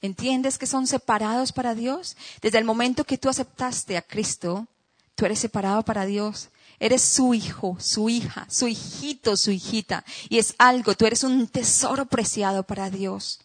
¿Entiendes 0.00 0.56
que 0.56 0.66
son 0.66 0.86
separados 0.86 1.52
para 1.52 1.74
Dios? 1.74 2.16
Desde 2.40 2.56
el 2.56 2.64
momento 2.64 3.04
que 3.04 3.18
tú 3.18 3.28
aceptaste 3.28 3.98
a 3.98 4.02
Cristo, 4.02 4.66
tú 5.14 5.26
eres 5.26 5.40
separado 5.40 5.82
para 5.82 6.06
Dios. 6.06 6.48
Eres 6.78 7.02
su 7.02 7.34
hijo, 7.34 7.76
su 7.80 8.08
hija, 8.08 8.46
su 8.48 8.66
hijito, 8.66 9.36
su 9.36 9.50
hijita. 9.50 10.06
Y 10.30 10.38
es 10.38 10.54
algo, 10.56 10.94
tú 10.94 11.04
eres 11.04 11.22
un 11.22 11.48
tesoro 11.48 12.06
preciado 12.06 12.62
para 12.62 12.88
Dios. 12.88 13.43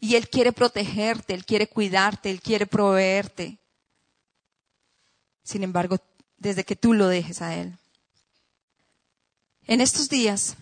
Y 0.00 0.16
Él 0.16 0.28
quiere 0.28 0.52
protegerte, 0.52 1.34
Él 1.34 1.44
quiere 1.44 1.68
cuidarte, 1.68 2.30
Él 2.30 2.40
quiere 2.40 2.66
proveerte. 2.66 3.58
Sin 5.42 5.62
embargo, 5.62 5.98
desde 6.36 6.64
que 6.64 6.76
tú 6.76 6.92
lo 6.92 7.08
dejes 7.08 7.42
a 7.42 7.54
Él. 7.54 7.76
En 9.66 9.80
estos 9.80 10.08
días, 10.08 10.56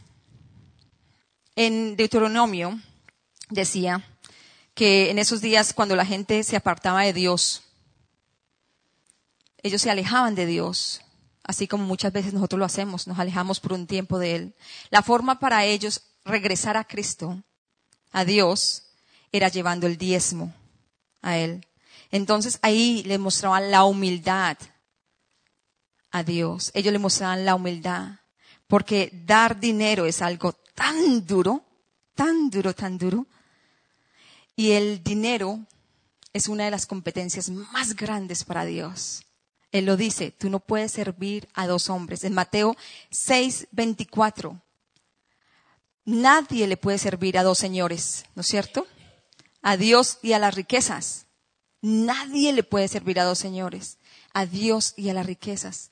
en 1.57 1.97
Deuteronomio 1.97 2.79
decía 3.49 4.05
que 4.75 5.11
en 5.11 5.19
esos 5.19 5.41
días 5.41 5.73
cuando 5.73 5.97
la 5.97 6.07
gente 6.07 6.43
se 6.45 6.57
apartaba 6.57 7.03
de 7.03 7.12
Dios, 7.12 7.62
ellos 9.62 9.83
se 9.83 9.91
alejaban 9.91 10.35
de 10.35 10.47
Dios, 10.47 11.03
así 11.43 11.67
como 11.67 11.85
muchas 11.85 12.12
veces 12.12 12.33
nosotros 12.33 12.59
lo 12.59 12.65
hacemos, 12.65 13.07
nos 13.07 13.19
alejamos 13.19 13.61
por 13.61 13.73
un 13.73 13.87
tiempo 13.87 14.19
de 14.19 14.37
Él. 14.37 14.55
La 14.91 15.03
forma 15.03 15.39
para 15.39 15.65
ellos 15.65 16.03
regresar 16.25 16.77
a 16.77 16.85
Cristo, 16.85 17.43
a 18.12 18.25
Dios, 18.25 18.85
era 19.32 19.49
llevando 19.49 19.87
el 19.87 19.96
diezmo 19.96 20.54
a 21.22 21.38
él. 21.38 21.66
Entonces 22.10 22.58
ahí 22.62 23.02
le 23.04 23.18
mostraban 23.18 23.70
la 23.70 23.84
humildad 23.84 24.56
a 26.10 26.22
Dios. 26.22 26.70
Ellos 26.75 26.92
le 26.92 26.99
mostraban 26.99 27.44
la 27.44 27.54
humildad. 27.54 28.20
Porque 28.66 29.10
dar 29.26 29.58
dinero 29.58 30.06
es 30.06 30.22
algo 30.22 30.52
tan 30.75 31.26
duro, 31.26 31.64
tan 32.14 32.50
duro, 32.50 32.75
tan 32.75 32.99
duro. 32.99 33.26
Y 34.56 34.72
el 34.72 35.02
dinero 35.02 35.60
es 36.32 36.49
una 36.49 36.64
de 36.64 36.70
las 36.70 36.87
competencias 36.87 37.50
más 37.50 37.96
grandes 37.96 38.44
para 38.44 38.64
Dios. 38.64 39.22
Él 39.72 39.87
lo 39.87 39.96
dice, 39.96 40.32
tú 40.32 40.50
no 40.50 40.60
puedes 40.60 40.92
servir 40.92 41.49
a 41.54 41.66
dos 41.66 41.90
hombres. 41.90 42.25
En 42.25 42.34
Mateo 42.34 42.76
6, 43.10 43.68
24, 43.70 44.60
nadie 46.04 46.66
le 46.66 46.76
puede 46.76 46.99
servir 46.99 47.38
a 47.38 47.44
dos 47.44 47.58
señores, 47.58 48.25
¿no 48.34 48.40
es 48.40 48.49
cierto? 48.49 48.87
A 49.62 49.76
Dios 49.76 50.19
y 50.23 50.33
a 50.33 50.38
las 50.38 50.55
riquezas. 50.55 51.26
Nadie 51.83 52.52
le 52.52 52.62
puede 52.62 52.88
servir 52.88 53.21
a 53.21 53.25
dos 53.25 53.38
señores, 53.38 53.99
a 54.33 54.47
Dios 54.47 54.95
y 54.97 55.09
a 55.09 55.14
las 55.14 55.26
riquezas. 55.26 55.90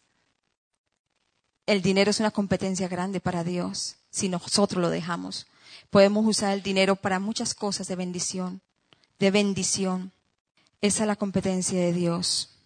El 1.66 1.82
dinero 1.82 2.10
es 2.10 2.20
una 2.20 2.30
competencia 2.30 2.88
grande 2.88 3.20
para 3.20 3.44
Dios 3.44 3.96
si 4.10 4.28
nosotros 4.28 4.80
lo 4.80 4.90
dejamos. 4.90 5.46
Podemos 5.90 6.26
usar 6.26 6.52
el 6.52 6.62
dinero 6.62 6.96
para 6.96 7.18
muchas 7.18 7.54
cosas 7.54 7.88
de 7.88 7.96
bendición, 7.96 8.62
de 9.18 9.30
bendición. 9.30 10.12
Esa 10.80 11.02
es 11.02 11.06
la 11.06 11.16
competencia 11.16 11.78
de 11.78 11.92
Dios. 11.92 12.58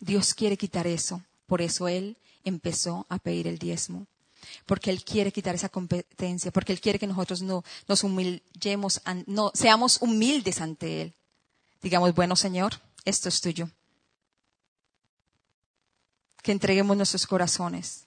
Dios 0.00 0.34
quiere 0.34 0.56
quitar 0.56 0.86
eso. 0.86 1.22
Por 1.46 1.62
eso 1.62 1.88
Él 1.88 2.16
empezó 2.44 3.06
a 3.08 3.18
pedir 3.18 3.46
el 3.46 3.58
diezmo 3.58 4.06
porque 4.66 4.90
Él 4.90 5.04
quiere 5.04 5.32
quitar 5.32 5.54
esa 5.54 5.68
competencia, 5.68 6.50
porque 6.50 6.72
Él 6.72 6.80
quiere 6.80 6.98
que 6.98 7.06
nosotros 7.06 7.42
no 7.42 7.64
nos 7.88 8.04
humillemos, 8.04 9.00
no, 9.26 9.50
seamos 9.54 10.00
humildes 10.00 10.60
ante 10.60 11.02
Él. 11.02 11.14
Digamos, 11.82 12.14
bueno 12.14 12.36
Señor, 12.36 12.80
esto 13.04 13.28
es 13.28 13.40
tuyo. 13.40 13.68
Que 16.42 16.52
entreguemos 16.52 16.96
nuestros 16.96 17.26
corazones. 17.26 18.06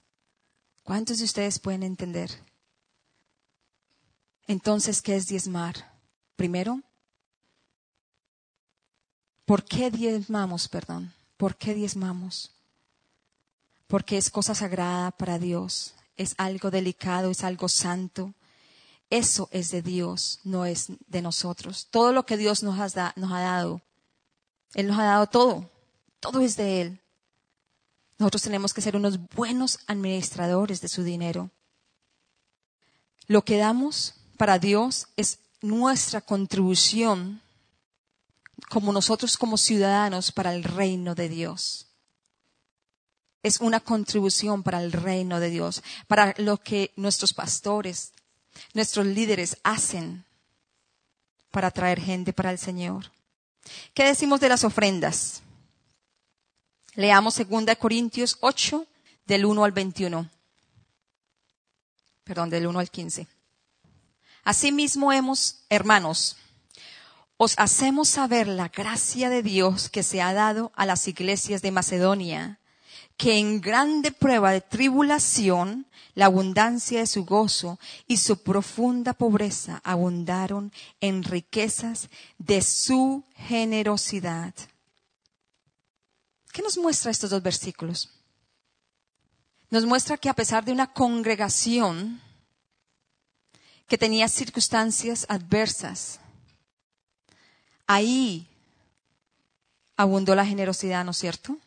¿Cuántos 0.84 1.20
de 1.20 1.26
ustedes 1.26 1.60
pueden 1.60 1.84
entender? 1.84 2.32
Entonces, 4.48 5.02
¿qué 5.02 5.16
es 5.16 5.28
diezmar? 5.28 5.92
Primero, 6.36 6.82
¿por 9.46 9.66
qué 9.66 9.92
diezmamos, 9.92 10.70
perdón? 10.70 11.14
¿Por 11.36 11.58
qué 11.58 11.74
diezmamos? 11.74 12.52
Porque 13.88 14.18
es 14.18 14.30
cosa 14.30 14.56
sagrada 14.56 15.12
para 15.12 15.38
Dios 15.40 15.94
es 16.18 16.36
algo 16.38 16.72
delicado, 16.72 17.32
es 17.32 17.44
algo 17.44 17.70
santo. 17.70 18.34
Eso 19.10 19.48
es 19.52 19.72
de 19.72 19.82
Dios, 19.82 20.40
no 20.44 20.66
es 20.66 20.88
de 21.08 21.22
nosotros. 21.22 21.88
Todo 21.90 22.12
lo 22.12 22.26
que 22.26 22.36
Dios 22.36 22.64
nos 22.64 22.78
ha, 22.78 23.14
nos 23.16 23.32
ha 23.32 23.40
dado, 23.40 23.82
Él 24.74 24.88
nos 24.88 25.00
ha 25.00 25.04
dado 25.04 25.28
todo, 25.28 25.70
todo 26.20 26.42
es 26.42 26.58
de 26.58 26.82
Él. 26.82 27.02
Nosotros 28.18 28.42
tenemos 28.42 28.74
que 28.74 28.82
ser 28.82 28.96
unos 28.96 29.20
buenos 29.30 29.80
administradores 29.88 30.82
de 30.82 30.90
su 30.90 31.04
dinero. 31.04 31.52
Lo 33.28 33.46
que 33.46 33.58
damos 33.58 34.16
para 34.38 34.60
Dios 34.60 35.08
es 35.16 35.40
nuestra 35.62 36.22
contribución 36.22 37.42
como 38.70 38.92
nosotros 38.92 39.38
como 39.38 39.58
ciudadanos 39.58 40.32
para 40.32 40.54
el 40.54 40.64
reino 40.64 41.14
de 41.16 41.30
Dios 41.30 41.87
es 43.44 43.62
una 43.62 43.80
contribución 43.80 44.64
para 44.64 44.82
el 44.82 44.92
reino 44.92 45.40
de 45.40 45.50
Dios, 45.50 45.84
para 46.08 46.34
lo 46.38 46.58
que 46.58 46.92
nuestros 46.96 47.34
pastores, 47.34 48.12
nuestros 48.74 49.06
líderes 49.06 49.58
hacen 49.64 50.26
para 51.52 51.72
traer 51.72 52.00
gente 52.00 52.34
para 52.34 52.52
el 52.52 52.58
Señor. 52.58 53.12
¿Qué 53.94 54.06
decimos 54.06 54.40
de 54.40 54.50
las 54.50 54.64
ofrendas? 54.64 55.42
Leamos 56.96 57.38
2 57.38 57.76
Corintios 57.78 58.38
8, 58.42 58.86
del 59.26 59.46
1 59.46 59.64
al 59.64 59.72
21. 59.72 60.30
Perdón, 62.24 62.50
del 62.50 62.68
1 62.68 62.80
al 62.80 62.90
15. 62.90 63.28
Asimismo 64.44 65.12
hemos, 65.12 65.60
hermanos, 65.70 66.38
os 67.38 67.54
hacemos 67.58 68.10
saber 68.10 68.48
la 68.48 68.70
gracia 68.70 69.30
de 69.30 69.44
Dios 69.44 69.90
que 69.90 70.04
se 70.04 70.22
ha 70.22 70.34
dado 70.34 70.72
a 70.76 70.86
las 70.86 71.08
iglesias 71.08 71.62
de 71.62 71.72
Macedonia 71.72 72.60
que 73.18 73.40
en 73.40 73.60
grande 73.60 74.12
prueba 74.12 74.52
de 74.52 74.62
tribulación, 74.62 75.88
la 76.14 76.28
abundancia 76.28 77.00
de 77.00 77.08
su 77.08 77.26
gozo 77.26 77.80
y 78.08 78.18
su 78.18 78.42
profunda 78.44 79.14
pobreza 79.14 79.82
abundaron 79.84 80.72
en 81.02 81.24
riquezas 81.24 82.10
de 82.38 82.62
su 82.62 83.24
generosidad. 83.36 84.54
¿Qué 86.54 86.62
nos 86.62 86.78
muestra 86.78 87.12
estos 87.12 87.30
dos 87.30 87.42
versículos? 87.44 88.10
Nos 89.70 89.86
muestra 89.86 90.18
que 90.18 90.30
a 90.30 90.34
pesar 90.34 90.64
de 90.64 90.72
una 90.72 90.88
congregación 90.94 92.22
que 93.88 93.98
tenía 93.98 94.28
circunstancias 94.28 95.26
adversas, 95.30 96.20
ahí 97.86 98.48
abundó 99.96 100.36
la 100.36 100.46
generosidad, 100.46 101.04
¿no 101.04 101.12
es 101.12 101.18
cierto? 101.18 101.58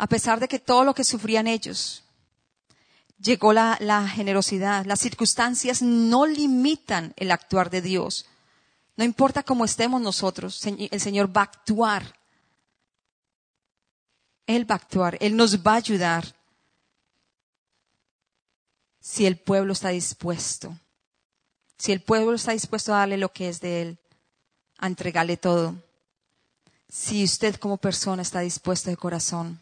A 0.00 0.06
pesar 0.06 0.40
de 0.40 0.48
que 0.48 0.58
todo 0.58 0.82
lo 0.82 0.94
que 0.94 1.04
sufrían 1.04 1.46
ellos, 1.46 2.02
llegó 3.22 3.52
la, 3.52 4.08
generosidad. 4.08 4.86
Las 4.86 5.00
circunstancias 5.00 5.82
no 5.82 6.24
limitan 6.24 7.12
el 7.16 7.30
actuar 7.30 7.68
de 7.68 7.82
Dios. 7.82 8.24
No 8.96 9.04
importa 9.04 9.42
cómo 9.42 9.62
estemos 9.62 10.00
nosotros, 10.00 10.64
el 10.64 11.00
Señor 11.02 11.36
va 11.36 11.42
a 11.42 11.44
actuar. 11.44 12.18
Él 14.46 14.68
va 14.68 14.76
a 14.76 14.78
actuar, 14.78 15.18
Él 15.20 15.36
nos 15.36 15.58
va 15.58 15.74
a 15.74 15.76
ayudar 15.76 16.34
si 19.00 19.26
el 19.26 19.36
pueblo 19.36 19.74
está 19.74 19.90
dispuesto. 19.90 20.74
Si 21.76 21.92
el 21.92 22.00
pueblo 22.00 22.32
está 22.32 22.52
dispuesto 22.52 22.94
a 22.94 23.00
darle 23.00 23.18
lo 23.18 23.34
que 23.34 23.50
es 23.50 23.60
de 23.60 23.82
Él, 23.82 23.98
a 24.78 24.86
entregarle 24.86 25.36
todo. 25.36 25.74
Si 26.88 27.22
usted 27.22 27.56
como 27.56 27.76
persona 27.76 28.22
está 28.22 28.40
dispuesto 28.40 28.88
de 28.88 28.96
corazón. 28.96 29.60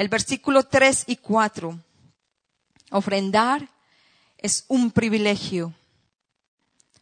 El 0.00 0.08
versículo 0.08 0.62
3 0.62 1.04
y 1.08 1.16
4 1.16 1.78
Ofrendar 2.90 3.68
es 4.38 4.64
un 4.68 4.92
privilegio, 4.92 5.74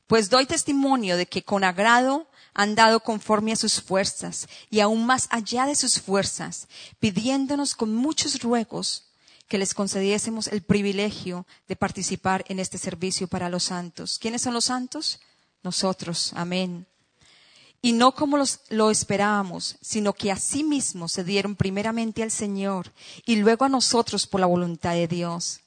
pues 0.09 0.29
doy 0.31 0.47
testimonio 0.47 1.17
de 1.17 1.27
que 1.27 1.45
con 1.45 1.63
agrado 1.63 2.27
han 2.55 2.75
dado 2.75 2.99
conforme 2.99 3.53
a 3.53 3.57
sus 3.57 3.81
fuerzas 3.81 4.49
y 4.69 4.81
aún 4.81 5.07
más 5.07 5.29
allá 5.31 5.67
de 5.67 5.77
sus 5.77 6.01
fuerzas, 6.01 6.67
pidiéndonos 6.99 7.77
con 7.77 7.95
muchos 7.95 8.43
ruegos 8.43 9.05
que 9.47 9.59
les 9.59 9.75
concediésemos 9.75 10.49
el 10.49 10.63
privilegio 10.63 11.47
de 11.69 11.77
participar 11.77 12.45
en 12.49 12.59
este 12.59 12.79
servicio 12.79 13.29
para 13.29 13.49
los 13.49 13.63
santos. 13.63 14.19
¿Quiénes 14.19 14.43
son 14.43 14.55
los 14.55 14.65
santos? 14.65 15.21
Nosotros. 15.63 16.33
Amén. 16.35 16.85
Y 17.81 17.93
no 17.93 18.13
como 18.13 18.37
los, 18.37 18.61
lo 18.71 18.91
esperábamos, 18.91 19.77
sino 19.81 20.13
que 20.13 20.35
mismo 20.65 21.09
se 21.09 21.23
dieron 21.23 21.55
primeramente 21.55 22.23
al 22.23 22.31
Señor 22.31 22.93
y 23.25 23.37
luego 23.37 23.65
a 23.65 23.69
nosotros 23.69 24.27
por 24.27 24.41
la 24.41 24.47
voluntad 24.47 24.95
de 24.95 25.07
Dios. 25.07 25.61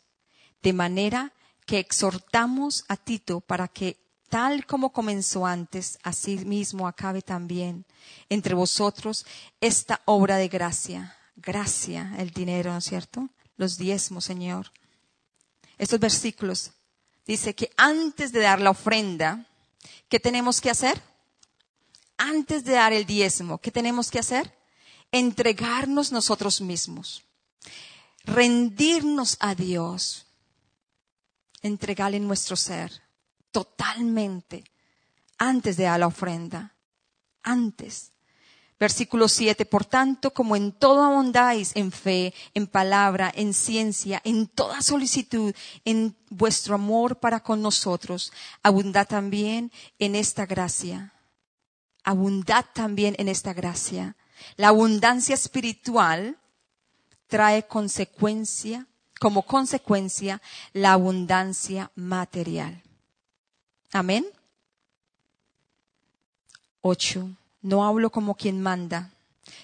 De 0.62 0.74
manera 0.74 1.34
que 1.66 1.80
exhortamos 1.80 2.84
a 2.90 2.98
Tito 2.98 3.40
para 3.40 3.68
que 3.68 3.98
tal 4.30 4.66
como 4.66 4.92
comenzó 4.92 5.46
antes, 5.46 6.00
así 6.04 6.38
mismo 6.38 6.88
acabe 6.88 7.22
también 7.22 7.86
entre 8.30 8.56
vosotros 8.56 9.26
esta 9.60 10.02
obra 10.06 10.38
de 10.38 10.48
gracia. 10.48 11.18
Gracia, 11.36 12.14
el 12.18 12.32
dinero, 12.32 12.72
¿no 12.72 12.78
es 12.80 12.86
cierto? 12.86 13.30
Los 13.58 13.78
diezmos, 13.78 14.26
Señor. 14.26 14.72
Estos 15.78 16.00
versículos 16.00 16.72
dice 17.26 17.56
que 17.56 17.72
antes 17.78 18.32
de 18.32 18.42
dar 18.42 18.62
la 18.62 18.70
ofrenda, 18.70 19.48
¿qué 20.10 20.20
tenemos 20.20 20.62
que 20.62 20.70
hacer? 20.70 21.02
Antes 22.24 22.64
de 22.66 22.74
dar 22.74 22.94
el 22.94 23.08
diezmo, 23.08 23.58
¿qué 23.58 23.72
tenemos 23.72 24.12
que 24.12 24.20
hacer? 24.20 24.56
Entregarnos 25.12 26.12
nosotros 26.12 26.62
mismos. 26.62 27.24
Rendirnos 28.26 29.38
a 29.40 29.56
Dios. 29.56 30.28
Entregarle 31.64 32.20
nuestro 32.20 32.56
ser 32.56 32.92
totalmente 33.50 34.64
antes 35.40 35.78
de 35.78 35.86
dar 35.86 36.00
la 36.00 36.06
ofrenda. 36.06 36.76
Antes. 37.42 38.12
Versículo 38.80 39.28
7. 39.28 39.66
Por 39.66 39.86
tanto, 39.86 40.32
como 40.32 40.56
en 40.56 40.74
todo 40.74 41.04
abundáis 41.04 41.72
en 41.76 41.92
fe, 41.92 42.36
en 42.54 42.68
palabra, 42.68 43.32
en 43.34 43.56
ciencia, 43.56 44.22
en 44.24 44.46
toda 44.46 44.84
solicitud, 44.84 45.56
en 45.86 46.16
vuestro 46.30 46.76
amor 46.76 47.20
para 47.20 47.40
con 47.40 47.64
nosotros, 47.64 48.32
abundad 48.62 49.08
también 49.08 49.72
en 49.98 50.14
esta 50.14 50.46
gracia. 50.46 51.12
Abundad 52.04 52.66
también 52.74 53.16
en 53.20 53.30
esta 53.30 53.54
gracia. 53.54 54.16
La 54.56 54.70
abundancia 54.70 55.36
espiritual 55.36 56.38
trae 57.28 57.68
consecuencia, 57.68 58.88
como 59.20 59.44
consecuencia, 59.44 60.42
la 60.74 60.94
abundancia 60.94 61.92
material. 61.96 62.82
Amén. 63.92 64.26
Ocho. 66.82 67.30
No 67.62 67.86
hablo 67.86 68.10
como 68.10 68.34
quien 68.36 68.60
manda, 68.60 69.12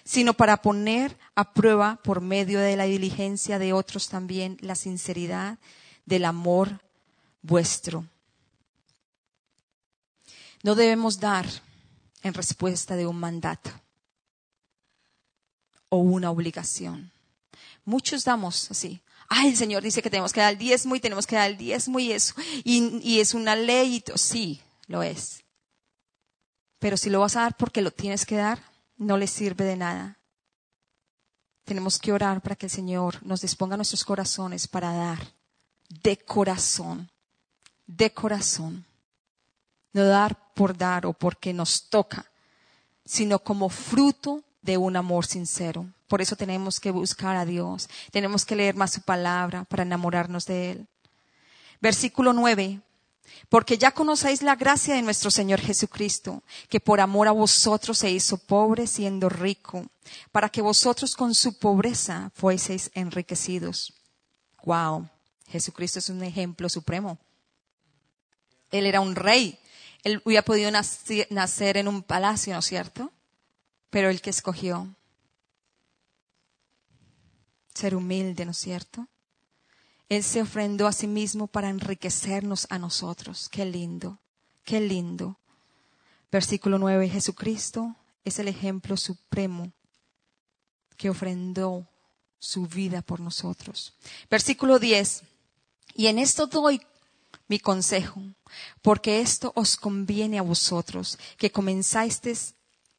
sino 0.04 0.36
para 0.36 0.62
poner 0.62 1.18
a 1.34 1.54
prueba 1.54 2.00
por 2.04 2.22
medio 2.22 2.60
de 2.60 2.76
la 2.76 2.84
diligencia 2.84 3.58
de 3.58 3.74
otros 3.74 4.08
también 4.08 4.58
la 4.62 4.76
sinceridad 4.76 5.58
del 6.06 6.26
amor 6.26 6.80
vuestro. 7.42 8.06
No 10.62 10.76
debemos 10.76 11.20
dar 11.20 11.48
en 12.28 12.34
respuesta 12.34 12.96
de 12.96 13.08
un 13.08 13.20
mandato 13.20 13.72
o 15.90 15.98
una 15.98 16.32
obligación. 16.32 17.12
Muchos 17.86 18.24
damos 18.24 18.70
así. 18.70 19.02
Ay, 19.30 19.50
el 19.50 19.58
Señor 19.58 19.84
dice 19.84 20.02
que 20.02 20.10
tenemos 20.10 20.32
que 20.32 20.42
dar 20.42 20.54
el 20.54 20.60
diezmo 20.60 20.96
y 20.96 21.00
tenemos 21.00 21.28
que 21.28 21.36
dar 21.36 21.50
el 21.50 21.58
diezmo 21.58 22.00
y 22.00 22.12
eso. 22.12 22.34
Y, 22.64 23.20
es 23.20 23.34
una 23.34 23.56
ley. 23.56 24.04
Sí, 24.16 24.62
lo 24.88 25.04
es. 25.04 25.44
Pero 26.80 26.98
si 26.98 27.10
lo 27.10 27.20
vas 27.20 27.36
a 27.36 27.42
dar 27.42 27.58
porque 27.58 27.82
lo 27.82 27.92
tienes 27.92 28.26
que 28.26 28.36
dar, 28.36 28.62
no 28.98 29.18
le 29.18 29.28
sirve 29.28 29.66
de 29.66 29.76
nada. 29.76 30.20
Tenemos 31.66 32.00
que 32.00 32.14
orar 32.14 32.42
para 32.42 32.56
que 32.56 32.68
el 32.68 32.72
Señor 32.72 33.26
nos 33.26 33.42
disponga 33.42 33.76
nuestros 33.76 34.06
corazones 34.06 34.68
para 34.68 34.94
dar 34.94 35.34
de 35.90 36.18
corazón, 36.18 37.12
de 37.86 38.14
corazón. 38.14 38.87
No 39.98 40.06
dar 40.06 40.54
por 40.54 40.78
dar 40.78 41.08
o 41.08 41.14
porque 41.14 41.54
nos 41.54 41.90
toca, 41.90 42.30
sino 43.04 43.40
como 43.40 43.68
fruto 43.68 44.44
de 44.62 44.78
un 44.78 44.96
amor 44.96 45.26
sincero. 45.26 45.88
Por 46.08 46.22
eso 46.22 46.36
tenemos 46.36 46.80
que 46.80 46.92
buscar 46.92 47.36
a 47.36 47.46
Dios. 47.46 47.90
Tenemos 48.12 48.46
que 48.46 48.56
leer 48.56 48.76
más 48.76 48.92
su 48.94 49.02
palabra 49.02 49.64
para 49.64 49.82
enamorarnos 49.82 50.46
de 50.46 50.70
Él. 50.70 50.88
Versículo 51.82 52.32
9. 52.32 52.80
Porque 53.50 53.80
ya 53.80 53.90
conocéis 53.90 54.44
la 54.44 54.56
gracia 54.56 54.94
de 54.94 55.02
nuestro 55.02 55.32
Señor 55.32 55.62
Jesucristo, 55.62 56.44
que 56.70 56.80
por 56.80 57.00
amor 57.00 57.28
a 57.28 57.32
vosotros 57.32 57.98
se 57.98 58.12
hizo 58.12 58.38
pobre 58.38 58.86
siendo 58.86 59.30
rico, 59.30 59.84
para 60.32 60.50
que 60.50 60.62
vosotros 60.62 61.16
con 61.16 61.34
su 61.34 61.58
pobreza 61.58 62.32
fueseis 62.36 62.92
enriquecidos. 62.94 63.96
Wow, 64.64 65.10
Jesucristo 65.48 65.98
es 65.98 66.10
un 66.10 66.22
ejemplo 66.22 66.70
supremo. 66.70 67.18
Él 68.70 68.86
era 68.86 69.02
un 69.02 69.16
rey. 69.16 69.58
Él 70.04 70.22
hubiera 70.26 70.44
podido 70.44 70.72
nacer 70.72 71.78
en 71.78 71.88
un 71.88 72.04
palacio, 72.04 72.54
¿no 72.54 72.60
es 72.60 72.66
cierto? 72.66 73.12
Pero 73.90 74.10
el 74.10 74.22
que 74.22 74.30
escogió 74.30 74.96
ser 77.74 77.96
humilde, 77.96 78.46
¿no 78.46 78.52
es 78.52 78.58
cierto? 78.58 79.08
Él 80.10 80.24
se 80.24 80.42
ofrendó 80.42 80.88
a 80.88 80.94
sí 80.94 81.08
mismo 81.08 81.48
para 81.48 81.70
enriquecernos 81.70 82.68
a 82.70 82.80
nosotros. 82.80 83.50
Qué 83.50 83.66
lindo, 83.66 84.20
qué 84.64 84.80
lindo. 84.80 85.38
Versículo 86.32 86.80
9, 86.80 87.10
Jesucristo 87.10 87.96
es 88.24 88.40
el 88.40 88.48
ejemplo 88.48 88.98
supremo 88.98 89.72
que 90.98 91.10
ofrendó 91.10 91.88
su 92.40 92.68
vida 92.68 93.02
por 93.02 93.20
nosotros. 93.20 93.94
Versículo 94.30 94.80
10, 94.80 95.24
y 95.96 96.08
en 96.08 96.20
esto 96.20 96.48
doy 96.48 96.82
mi 97.48 97.60
consejo, 97.60 98.22
porque 98.82 99.22
esto 99.22 99.52
os 99.56 99.78
conviene 99.78 100.40
a 100.40 100.42
vosotros, 100.42 101.18
que 101.38 101.52
comenzáis 101.52 102.22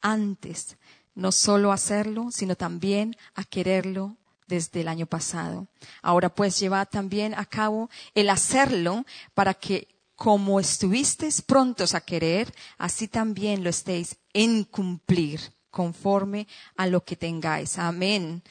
antes, 0.01 0.77
no 1.15 1.31
solo 1.31 1.71
a 1.71 1.75
hacerlo, 1.75 2.29
sino 2.31 2.55
también 2.55 3.15
a 3.35 3.43
quererlo 3.43 4.17
desde 4.47 4.81
el 4.81 4.87
año 4.87 5.05
pasado. 5.05 5.67
Ahora 6.01 6.29
pues 6.33 6.59
llevad 6.59 6.87
también 6.89 7.33
a 7.35 7.45
cabo 7.45 7.89
el 8.15 8.29
hacerlo 8.29 9.05
para 9.33 9.53
que 9.53 9.87
como 10.15 10.59
estuvisteis 10.59 11.41
prontos 11.41 11.95
a 11.95 12.01
querer, 12.01 12.53
así 12.77 13.07
también 13.07 13.63
lo 13.63 13.69
estéis 13.69 14.17
en 14.33 14.65
cumplir 14.65 15.53
conforme 15.71 16.47
a 16.75 16.87
lo 16.87 17.05
que 17.05 17.15
tengáis. 17.15 17.77
Amén. 17.77 18.43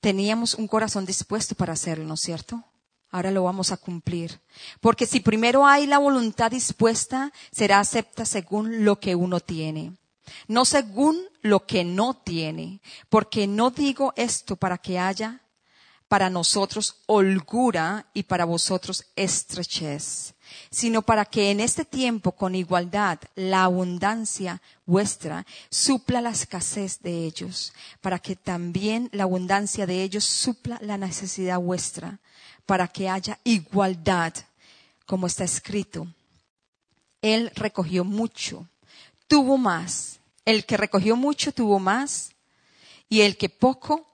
Teníamos 0.00 0.54
un 0.54 0.66
corazón 0.66 1.04
dispuesto 1.04 1.54
para 1.54 1.74
hacerlo, 1.74 2.06
¿no 2.06 2.14
es 2.14 2.20
cierto? 2.20 2.64
Ahora 3.10 3.30
lo 3.30 3.44
vamos 3.44 3.72
a 3.72 3.76
cumplir. 3.76 4.40
Porque 4.80 5.06
si 5.06 5.20
primero 5.20 5.66
hay 5.66 5.86
la 5.86 5.98
voluntad 5.98 6.50
dispuesta, 6.50 7.32
será 7.50 7.80
acepta 7.80 8.24
según 8.24 8.84
lo 8.84 9.00
que 9.00 9.14
uno 9.14 9.40
tiene. 9.40 9.96
No 10.46 10.64
según 10.64 11.18
lo 11.42 11.66
que 11.66 11.84
no 11.84 12.14
tiene, 12.14 12.80
porque 13.08 13.46
no 13.46 13.70
digo 13.70 14.12
esto 14.16 14.54
para 14.56 14.78
que 14.78 14.98
haya 14.98 15.40
para 16.10 16.28
nosotros 16.28 16.96
holgura 17.06 18.06
y 18.14 18.24
para 18.24 18.44
vosotros 18.44 19.06
estrechez, 19.14 20.34
sino 20.68 21.02
para 21.02 21.24
que 21.24 21.52
en 21.52 21.60
este 21.60 21.84
tiempo 21.84 22.32
con 22.32 22.56
igualdad 22.56 23.20
la 23.36 23.62
abundancia 23.62 24.60
vuestra 24.86 25.46
supla 25.70 26.20
la 26.20 26.30
escasez 26.30 27.00
de 27.00 27.26
ellos, 27.26 27.72
para 28.00 28.18
que 28.18 28.34
también 28.34 29.08
la 29.12 29.22
abundancia 29.22 29.86
de 29.86 30.02
ellos 30.02 30.24
supla 30.24 30.80
la 30.82 30.98
necesidad 30.98 31.60
vuestra, 31.60 32.18
para 32.70 32.86
que 32.86 33.08
haya 33.08 33.36
igualdad, 33.42 34.32
como 35.04 35.26
está 35.26 35.42
escrito. 35.42 36.06
Él 37.20 37.50
recogió 37.56 38.04
mucho, 38.04 38.68
tuvo 39.26 39.58
más 39.58 40.20
el 40.44 40.64
que 40.64 40.76
recogió 40.76 41.16
mucho 41.16 41.50
tuvo 41.50 41.80
más 41.80 42.30
y 43.08 43.22
el 43.22 43.36
que 43.36 43.48
poco 43.48 44.06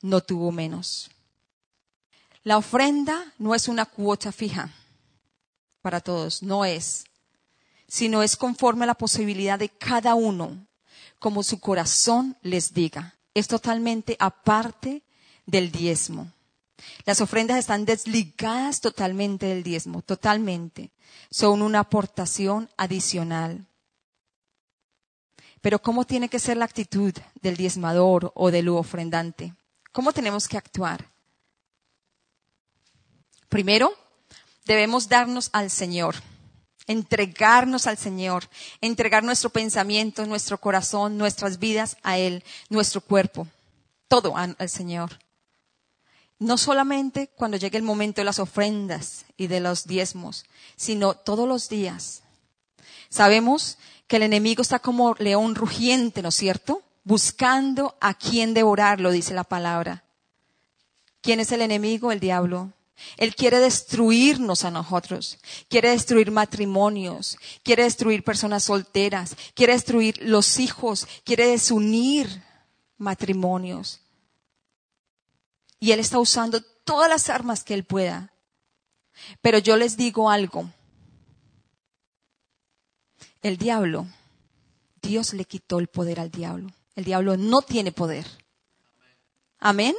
no 0.00 0.22
tuvo 0.22 0.52
menos. 0.52 1.10
La 2.44 2.56
ofrenda 2.56 3.34
no 3.38 3.54
es 3.54 3.68
una 3.68 3.84
cuota 3.84 4.32
fija 4.32 4.72
para 5.82 6.00
todos, 6.00 6.42
no 6.42 6.64
es, 6.64 7.04
sino 7.88 8.22
es 8.22 8.36
conforme 8.36 8.84
a 8.84 8.86
la 8.86 8.94
posibilidad 8.94 9.58
de 9.58 9.68
cada 9.68 10.14
uno, 10.14 10.66
como 11.18 11.42
su 11.42 11.60
corazón 11.60 12.38
les 12.40 12.72
diga. 12.72 13.16
Es 13.34 13.48
totalmente 13.48 14.16
aparte 14.18 15.02
del 15.44 15.70
diezmo. 15.70 16.32
Las 17.04 17.20
ofrendas 17.20 17.58
están 17.58 17.84
desligadas 17.84 18.80
totalmente 18.80 19.46
del 19.46 19.62
diezmo, 19.62 20.02
totalmente. 20.02 20.90
Son 21.30 21.62
una 21.62 21.80
aportación 21.80 22.68
adicional. 22.76 23.66
Pero 25.60 25.80
¿cómo 25.80 26.04
tiene 26.04 26.28
que 26.28 26.38
ser 26.38 26.56
la 26.56 26.64
actitud 26.64 27.14
del 27.40 27.56
diezmador 27.56 28.32
o 28.34 28.50
del 28.50 28.68
ofrendante? 28.68 29.54
¿Cómo 29.92 30.12
tenemos 30.12 30.46
que 30.46 30.58
actuar? 30.58 31.08
Primero, 33.48 33.92
debemos 34.64 35.08
darnos 35.08 35.48
al 35.52 35.70
Señor, 35.70 36.16
entregarnos 36.86 37.86
al 37.86 37.96
Señor, 37.96 38.48
entregar 38.80 39.24
nuestro 39.24 39.50
pensamiento, 39.50 40.26
nuestro 40.26 40.58
corazón, 40.58 41.16
nuestras 41.16 41.58
vidas 41.58 41.96
a 42.02 42.18
Él, 42.18 42.44
nuestro 42.68 43.00
cuerpo, 43.00 43.46
todo 44.08 44.36
al 44.36 44.68
Señor. 44.68 45.18
No 46.38 46.58
solamente 46.58 47.28
cuando 47.28 47.56
llegue 47.56 47.78
el 47.78 47.82
momento 47.82 48.20
de 48.20 48.26
las 48.26 48.38
ofrendas 48.38 49.24
y 49.36 49.46
de 49.46 49.60
los 49.60 49.86
diezmos, 49.86 50.44
sino 50.76 51.14
todos 51.14 51.48
los 51.48 51.68
días. 51.68 52.22
Sabemos 53.08 53.78
que 54.06 54.16
el 54.16 54.22
enemigo 54.22 54.62
está 54.62 54.78
como 54.78 55.14
león 55.18 55.54
rugiente, 55.54 56.22
¿no 56.22 56.28
es 56.28 56.34
cierto? 56.34 56.82
Buscando 57.04 57.96
a 58.00 58.14
quien 58.14 58.52
devorarlo, 58.54 59.10
dice 59.10 59.32
la 59.34 59.44
palabra. 59.44 60.04
¿Quién 61.22 61.40
es 61.40 61.50
el 61.52 61.62
enemigo? 61.62 62.12
El 62.12 62.20
diablo. 62.20 62.72
Él 63.16 63.34
quiere 63.34 63.58
destruirnos 63.58 64.64
a 64.64 64.70
nosotros, 64.70 65.38
quiere 65.68 65.90
destruir 65.90 66.30
matrimonios, 66.30 67.36
quiere 67.62 67.82
destruir 67.82 68.24
personas 68.24 68.64
solteras, 68.64 69.36
quiere 69.54 69.74
destruir 69.74 70.18
los 70.22 70.58
hijos, 70.58 71.06
quiere 71.24 71.46
desunir 71.48 72.42
matrimonios. 72.96 74.00
Y 75.78 75.92
Él 75.92 76.00
está 76.00 76.18
usando 76.18 76.60
todas 76.84 77.08
las 77.08 77.28
armas 77.28 77.64
que 77.64 77.74
Él 77.74 77.84
pueda. 77.84 78.32
Pero 79.40 79.58
yo 79.58 79.76
les 79.76 79.96
digo 79.96 80.30
algo. 80.30 80.70
El 83.42 83.56
diablo, 83.56 84.06
Dios 85.02 85.32
le 85.32 85.44
quitó 85.44 85.78
el 85.78 85.88
poder 85.88 86.20
al 86.20 86.30
diablo. 86.30 86.68
El 86.94 87.04
diablo 87.04 87.36
no 87.36 87.62
tiene 87.62 87.92
poder. 87.92 88.26
Amén. 89.58 89.94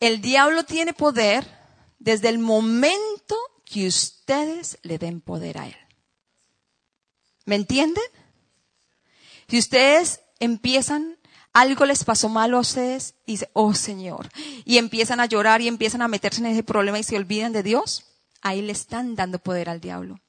El 0.00 0.20
diablo 0.20 0.64
tiene 0.64 0.94
poder 0.94 1.46
desde 1.98 2.28
el 2.28 2.38
momento 2.38 3.36
que 3.64 3.86
ustedes 3.86 4.78
le 4.82 4.98
den 4.98 5.20
poder 5.20 5.58
a 5.58 5.66
él. 5.66 5.76
¿Me 7.44 7.56
entienden? 7.56 8.04
Si 9.48 9.58
ustedes 9.58 10.20
empiezan, 10.38 11.17
algo 11.52 11.84
les 11.86 12.04
pasó 12.04 12.28
malo 12.28 12.58
a 12.58 12.60
ustedes 12.60 13.14
y 13.26 13.32
dicen, 13.32 13.48
oh 13.52 13.74
Señor, 13.74 14.28
y 14.64 14.78
empiezan 14.78 15.20
a 15.20 15.26
llorar 15.26 15.60
y 15.60 15.68
empiezan 15.68 16.02
a 16.02 16.08
meterse 16.08 16.40
en 16.40 16.46
ese 16.46 16.62
problema 16.62 16.98
y 16.98 17.02
se 17.02 17.16
olvidan 17.16 17.52
de 17.52 17.62
Dios, 17.62 18.04
ahí 18.42 18.62
le 18.62 18.72
están 18.72 19.16
dando 19.16 19.38
poder 19.38 19.68
al 19.68 19.80
diablo. 19.80 20.20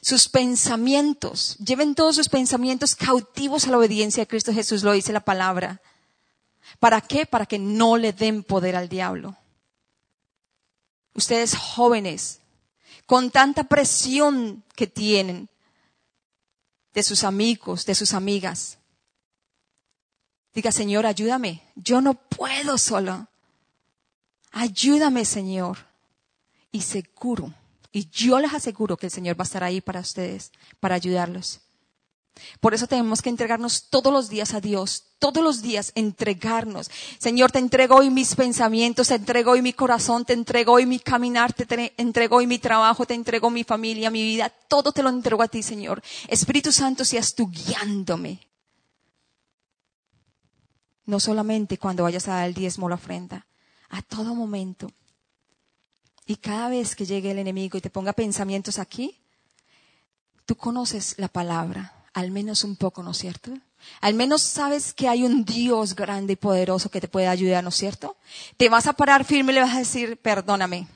Sus 0.00 0.28
pensamientos, 0.28 1.56
lleven 1.58 1.94
todos 1.94 2.16
sus 2.16 2.28
pensamientos 2.28 2.94
cautivos 2.94 3.66
a 3.66 3.70
la 3.70 3.78
obediencia 3.78 4.22
de 4.22 4.26
Cristo 4.26 4.52
Jesús, 4.52 4.82
lo 4.82 4.92
dice 4.92 5.12
la 5.12 5.24
palabra. 5.24 5.80
¿Para 6.78 7.00
qué? 7.00 7.26
Para 7.26 7.46
que 7.46 7.58
no 7.58 7.96
le 7.96 8.12
den 8.12 8.42
poder 8.42 8.76
al 8.76 8.88
diablo. 8.88 9.36
Ustedes 11.14 11.56
jóvenes, 11.56 12.40
con 13.06 13.30
tanta 13.30 13.64
presión 13.64 14.64
que 14.74 14.86
tienen 14.86 15.48
de 16.92 17.02
sus 17.02 17.24
amigos, 17.24 17.86
de 17.86 17.94
sus 17.94 18.14
amigas. 18.14 18.78
Diga, 20.54 20.70
Señor, 20.70 21.04
ayúdame. 21.06 21.62
Yo 21.74 22.00
no 22.00 22.14
puedo 22.14 22.78
solo. 22.78 23.26
Ayúdame, 24.52 25.24
Señor. 25.24 25.78
Y 26.70 26.82
seguro, 26.82 27.52
y 27.92 28.08
yo 28.10 28.40
les 28.40 28.52
aseguro 28.52 28.96
que 28.96 29.06
el 29.06 29.12
Señor 29.12 29.38
va 29.38 29.42
a 29.42 29.44
estar 29.44 29.62
ahí 29.62 29.80
para 29.80 30.00
ustedes, 30.00 30.50
para 30.80 30.96
ayudarlos. 30.96 31.60
Por 32.60 32.74
eso 32.74 32.88
tenemos 32.88 33.22
que 33.22 33.30
entregarnos 33.30 33.84
todos 33.90 34.12
los 34.12 34.28
días 34.28 34.54
a 34.54 34.60
Dios, 34.60 35.04
todos 35.20 35.42
los 35.42 35.62
días 35.62 35.92
entregarnos. 35.94 36.90
Señor, 37.18 37.52
te 37.52 37.60
entrego 37.60 37.96
hoy 37.96 38.10
mis 38.10 38.34
pensamientos, 38.34 39.08
te 39.08 39.14
entrego 39.14 39.52
hoy 39.52 39.62
mi 39.62 39.72
corazón, 39.72 40.24
te 40.24 40.32
entrego 40.32 40.72
hoy 40.72 40.86
mi 40.86 40.98
caminar, 40.98 41.52
te 41.52 41.94
entrego 41.96 42.36
hoy 42.36 42.48
mi 42.48 42.58
trabajo, 42.58 43.06
te 43.06 43.14
entrego 43.14 43.50
mi 43.50 43.62
familia, 43.62 44.10
mi 44.10 44.24
vida, 44.24 44.48
todo 44.48 44.90
te 44.90 45.02
lo 45.04 45.10
entrego 45.10 45.42
a 45.42 45.48
ti, 45.48 45.62
Señor. 45.62 46.02
Espíritu 46.26 46.72
Santo, 46.72 47.04
seas 47.04 47.34
tú 47.36 47.48
guiándome. 47.48 48.40
No 51.06 51.20
solamente 51.20 51.78
cuando 51.78 52.04
vayas 52.04 52.28
a 52.28 52.34
dar 52.34 52.48
el 52.48 52.54
diezmo 52.54 52.86
o 52.86 52.88
la 52.88 52.94
ofrenda, 52.94 53.46
a 53.90 54.02
todo 54.02 54.34
momento. 54.34 54.90
Y 56.26 56.36
cada 56.36 56.68
vez 56.68 56.96
que 56.96 57.04
llegue 57.04 57.30
el 57.30 57.38
enemigo 57.38 57.76
y 57.76 57.80
te 57.80 57.90
ponga 57.90 58.12
pensamientos 58.12 58.78
aquí, 58.78 59.20
tú 60.46 60.56
conoces 60.56 61.14
la 61.18 61.28
palabra 61.28 62.04
al 62.14 62.30
menos 62.30 62.64
un 62.64 62.76
poco, 62.76 63.02
¿no 63.02 63.10
es 63.10 63.18
cierto? 63.18 63.50
Al 64.00 64.14
menos 64.14 64.40
sabes 64.40 64.94
que 64.94 65.08
hay 65.08 65.24
un 65.24 65.44
Dios 65.44 65.94
grande 65.94 66.34
y 66.34 66.36
poderoso 66.36 66.88
que 66.88 67.00
te 67.00 67.08
puede 67.08 67.26
ayudar, 67.26 67.62
¿no 67.62 67.68
es 67.68 67.74
cierto? 67.74 68.16
Te 68.56 68.68
vas 68.68 68.86
a 68.86 68.94
parar 68.94 69.24
firme 69.24 69.52
y 69.52 69.56
le 69.56 69.60
vas 69.60 69.74
a 69.74 69.80
decir, 69.80 70.16
perdóname. 70.16 70.86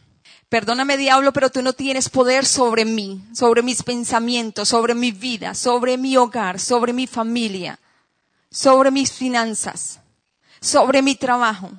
Perdóname, 0.48 0.96
diablo, 0.96 1.32
pero 1.32 1.50
tú 1.50 1.60
no 1.60 1.74
tienes 1.74 2.08
poder 2.08 2.46
sobre 2.46 2.86
mí, 2.86 3.22
sobre 3.34 3.62
mis 3.62 3.82
pensamientos, 3.82 4.68
sobre 4.68 4.94
mi 4.94 5.10
vida, 5.10 5.54
sobre 5.54 5.98
mi 5.98 6.16
hogar, 6.16 6.58
sobre 6.58 6.94
mi 6.94 7.06
familia, 7.06 7.78
sobre 8.50 8.90
mis 8.90 9.12
finanzas, 9.12 10.00
sobre 10.60 11.02
mi 11.02 11.14
trabajo. 11.14 11.70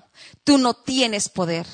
Tú 0.44 0.58
no 0.58 0.74
tienes 0.74 1.30
poder. 1.30 1.66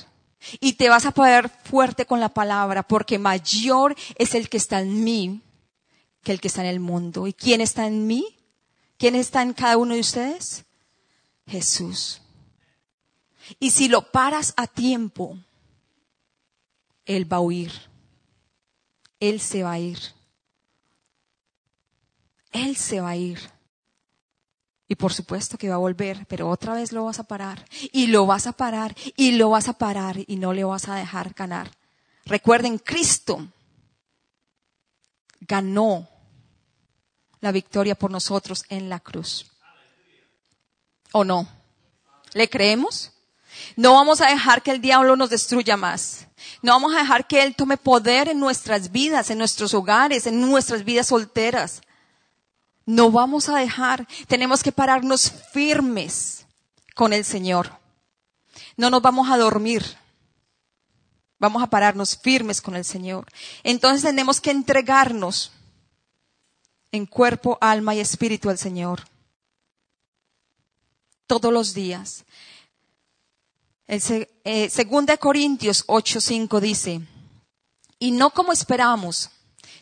Y 0.59 0.73
te 0.73 0.89
vas 0.89 1.05
a 1.05 1.11
poder 1.11 1.49
fuerte 1.49 2.05
con 2.05 2.19
la 2.19 2.29
palabra, 2.29 2.83
porque 2.83 3.17
mayor 3.17 3.95
es 4.15 4.35
el 4.35 4.47
que 4.47 4.57
está 4.57 4.79
en 4.79 5.03
mí 5.03 5.41
que 6.25 6.31
el 6.31 6.41
que 6.41 6.47
está 6.47 6.61
en 6.61 6.67
el 6.67 6.79
mundo. 6.79 7.27
¿Y 7.27 7.33
quién 7.33 7.61
está 7.61 7.85
en 7.85 8.07
mí? 8.07 8.35
¿Quién 8.97 9.15
está 9.15 9.41
en 9.43 9.53
cada 9.53 9.77
uno 9.77 9.93
de 9.93 9.99
ustedes? 9.99 10.65
Jesús. 11.47 12.21
Y 13.59 13.69
si 13.69 13.87
lo 13.87 14.11
paras 14.11 14.53
a 14.57 14.67
tiempo, 14.67 15.37
Él 17.05 17.31
va 17.31 17.37
a 17.37 17.41
huir. 17.41 17.71
Él 19.19 19.39
se 19.39 19.63
va 19.63 19.73
a 19.73 19.79
ir. 19.79 19.99
Él 22.51 22.75
se 22.75 23.01
va 23.01 23.09
a 23.09 23.15
ir. 23.15 23.54
Y 24.87 24.95
por 24.95 25.13
supuesto 25.13 25.57
que 25.57 25.69
va 25.69 25.75
a 25.75 25.79
volver, 25.79 26.25
pero 26.27 26.49
otra 26.49 26.73
vez 26.73 26.91
lo 26.91 27.05
vas 27.05 27.19
a 27.19 27.23
parar. 27.23 27.65
Y 27.91 28.07
lo 28.07 28.25
vas 28.25 28.45
a 28.47 28.51
parar. 28.51 28.95
Y 29.15 29.31
lo 29.31 29.49
vas 29.49 29.67
a 29.67 29.73
parar. 29.73 30.17
Y 30.27 30.35
no 30.35 30.53
le 30.53 30.63
vas 30.63 30.87
a 30.87 30.95
dejar 30.95 31.33
ganar. 31.33 31.71
Recuerden, 32.25 32.77
Cristo 32.77 33.47
ganó 35.41 36.07
la 37.41 37.51
victoria 37.51 37.95
por 37.95 38.11
nosotros 38.11 38.63
en 38.69 38.89
la 38.89 38.99
cruz. 38.99 39.51
¿O 41.11 41.23
no? 41.23 41.47
¿Le 42.33 42.49
creemos? 42.49 43.11
No 43.75 43.93
vamos 43.93 44.21
a 44.21 44.27
dejar 44.27 44.61
que 44.61 44.71
el 44.71 44.81
diablo 44.81 45.15
nos 45.15 45.29
destruya 45.29 45.77
más. 45.77 46.27
No 46.61 46.73
vamos 46.73 46.93
a 46.93 46.99
dejar 46.99 47.27
que 47.27 47.43
Él 47.43 47.55
tome 47.55 47.77
poder 47.77 48.27
en 48.27 48.39
nuestras 48.39 48.91
vidas, 48.91 49.29
en 49.29 49.37
nuestros 49.37 49.73
hogares, 49.73 50.27
en 50.27 50.41
nuestras 50.41 50.83
vidas 50.83 51.07
solteras. 51.07 51.81
No 52.85 53.11
vamos 53.11 53.49
a 53.49 53.57
dejar. 53.57 54.07
Tenemos 54.27 54.61
que 54.61 54.71
pararnos 54.71 55.31
firmes 55.51 56.45
con 56.93 57.13
el 57.13 57.25
Señor. 57.25 57.71
No 58.77 58.89
nos 58.89 59.01
vamos 59.01 59.29
a 59.29 59.37
dormir. 59.37 59.83
Vamos 61.39 61.61
a 61.61 61.67
pararnos 61.67 62.17
firmes 62.17 62.61
con 62.61 62.75
el 62.75 62.85
Señor. 62.85 63.25
Entonces 63.63 64.03
tenemos 64.03 64.39
que 64.39 64.51
entregarnos 64.51 65.51
en 66.91 67.05
cuerpo, 67.05 67.57
alma 67.59 67.95
y 67.95 67.99
espíritu 67.99 68.49
al 68.49 68.57
Señor. 68.57 69.03
Todos 71.27 71.51
los 71.51 71.73
días. 71.73 72.23
El 73.87 74.01
eh, 74.43 74.69
segunda 74.69 75.17
Corintios 75.17 75.85
8:5 75.87 76.59
dice, 76.59 77.01
y 77.99 78.11
no 78.11 78.31
como 78.31 78.51
esperamos, 78.51 79.29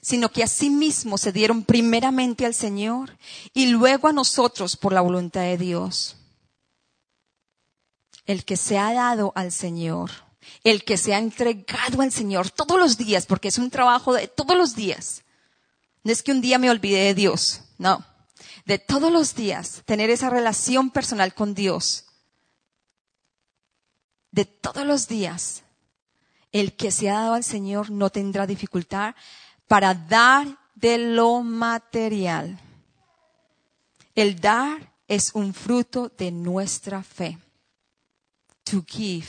sino 0.04 0.30
que 0.30 0.44
asimismo 0.44 1.18
se 1.18 1.32
dieron 1.32 1.64
primeramente 1.64 2.46
al 2.46 2.54
Señor 2.54 3.18
y 3.54 3.68
luego 3.68 4.10
a 4.10 4.14
nosotros 4.14 4.76
por 4.76 4.92
la 4.92 5.00
voluntad 5.00 5.44
de 5.44 5.58
Dios. 5.58 6.18
El 8.26 8.44
que 8.44 8.58
se 8.58 8.78
ha 8.78 8.92
dado 8.94 9.32
al 9.36 9.54
Señor, 9.54 10.12
el 10.66 10.84
que 10.84 10.98
se 10.98 11.16
ha 11.16 11.20
entregado 11.20 12.02
al 12.02 12.12
Señor 12.12 12.50
todos 12.50 12.78
los 12.78 12.98
días, 12.98 13.26
porque 13.26 13.48
es 13.48 13.58
un 13.58 13.70
trabajo 13.70 14.14
de 14.14 14.28
todos 14.28 14.58
los 14.58 14.76
días, 14.76 15.24
no 16.04 16.12
es 16.12 16.22
que 16.22 16.34
un 16.34 16.42
día 16.42 16.60
me 16.60 16.70
olvidé 16.70 17.06
de 17.06 17.14
Dios, 17.14 17.62
no. 17.78 18.06
De 18.66 18.80
todos 18.80 19.10
los 19.10 19.36
días, 19.36 19.84
tener 19.86 20.10
esa 20.10 20.30
relación 20.30 20.90
personal 20.90 21.34
con 21.34 21.54
Dios. 21.54 22.08
De 24.32 24.44
todos 24.44 24.86
los 24.86 25.08
días, 25.08 25.64
el 26.52 26.76
que 26.76 26.92
se 26.92 27.10
ha 27.10 27.14
dado 27.14 27.34
al 27.36 27.44
Señor 27.46 27.90
no 27.90 28.10
tendrá 28.10 28.46
dificultad 28.46 29.16
para 29.74 29.96
dar 29.96 30.56
de 30.76 31.00
lo 31.00 31.42
material. 31.42 32.60
El 34.14 34.40
dar 34.40 34.94
es 35.08 35.32
un 35.34 35.52
fruto 35.52 36.12
de 36.16 36.30
nuestra 36.30 37.02
fe. 37.02 37.40
To 38.66 38.86
give. 38.88 39.26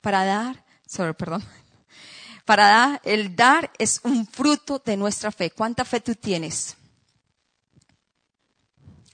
Para 0.00 0.24
dar, 0.24 0.64
sorry, 0.84 1.14
perdón. 1.14 1.44
Para 2.44 2.66
dar, 2.66 3.00
el 3.04 3.36
dar 3.36 3.70
es 3.78 4.00
un 4.02 4.26
fruto 4.26 4.82
de 4.84 4.96
nuestra 4.96 5.30
fe. 5.30 5.52
¿Cuánta 5.52 5.84
fe 5.84 6.00
tú 6.00 6.16
tienes? 6.16 6.76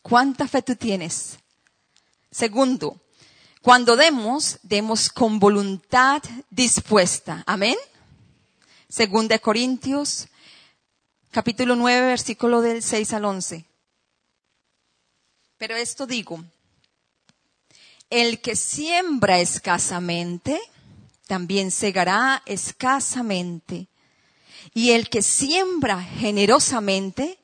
¿Cuánta 0.00 0.48
fe 0.48 0.62
tú 0.62 0.76
tienes? 0.76 1.38
Segundo, 2.30 3.02
Cuando 3.60 3.96
demos, 3.96 4.60
demos 4.62 5.10
con 5.10 5.38
voluntad 5.38 6.22
dispuesta. 6.48 7.44
Amén. 7.46 7.76
Segunda 8.88 9.34
de 9.34 9.40
Corintios, 9.40 10.28
capítulo 11.34 11.74
9, 11.74 12.06
versículo 12.06 12.60
del 12.60 12.80
6 12.80 13.12
al 13.12 13.24
11. 13.24 13.64
Pero 15.58 15.74
esto 15.74 16.06
digo, 16.06 16.44
el 18.08 18.40
que 18.40 18.54
siembra 18.54 19.40
escasamente, 19.40 20.60
también 21.26 21.72
segará 21.72 22.40
escasamente. 22.46 23.88
Y 24.74 24.92
el 24.92 25.08
que 25.10 25.22
siembra 25.22 26.00
generosamente, 26.00 27.36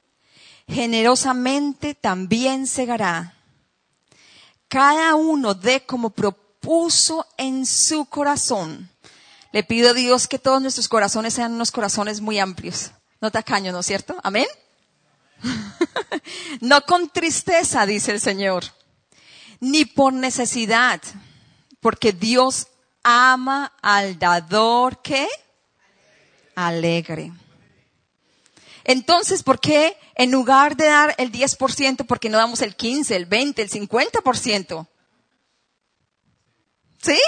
generosamente 0.68 1.96
también 1.96 2.68
segará. 2.68 3.34
Cada 4.68 5.16
uno 5.16 5.54
dé 5.54 5.84
como 5.84 6.10
propuso 6.10 7.26
en 7.36 7.66
su 7.66 8.04
corazón. 8.04 8.88
Le 9.50 9.64
pido 9.64 9.90
a 9.90 9.94
Dios 9.94 10.28
que 10.28 10.38
todos 10.38 10.62
nuestros 10.62 10.86
corazones 10.88 11.34
sean 11.34 11.54
unos 11.54 11.72
corazones 11.72 12.20
muy 12.20 12.38
amplios. 12.38 12.92
No 13.20 13.30
tacaños, 13.30 13.72
¿no 13.72 13.80
es 13.80 13.86
cierto? 13.86 14.18
Amén. 14.22 14.46
no 16.60 16.80
con 16.82 17.10
tristeza, 17.10 17.86
dice 17.86 18.12
el 18.12 18.20
Señor, 18.20 18.64
ni 19.60 19.84
por 19.84 20.12
necesidad, 20.12 21.00
porque 21.80 22.12
Dios 22.12 22.68
ama 23.02 23.72
al 23.82 24.18
dador 24.18 25.00
que 25.02 25.28
alegre. 26.54 27.32
Entonces, 28.84 29.42
¿por 29.42 29.60
qué 29.60 29.96
en 30.14 30.30
lugar 30.30 30.76
de 30.76 30.86
dar 30.86 31.14
el 31.18 31.30
10%, 31.30 32.06
por 32.06 32.18
qué 32.18 32.28
no 32.28 32.38
damos 32.38 32.62
el 32.62 32.74
15, 32.74 33.14
el 33.16 33.26
20, 33.26 33.62
el 33.62 33.70
50%? 33.70 34.86
¿Sí? 37.02 37.20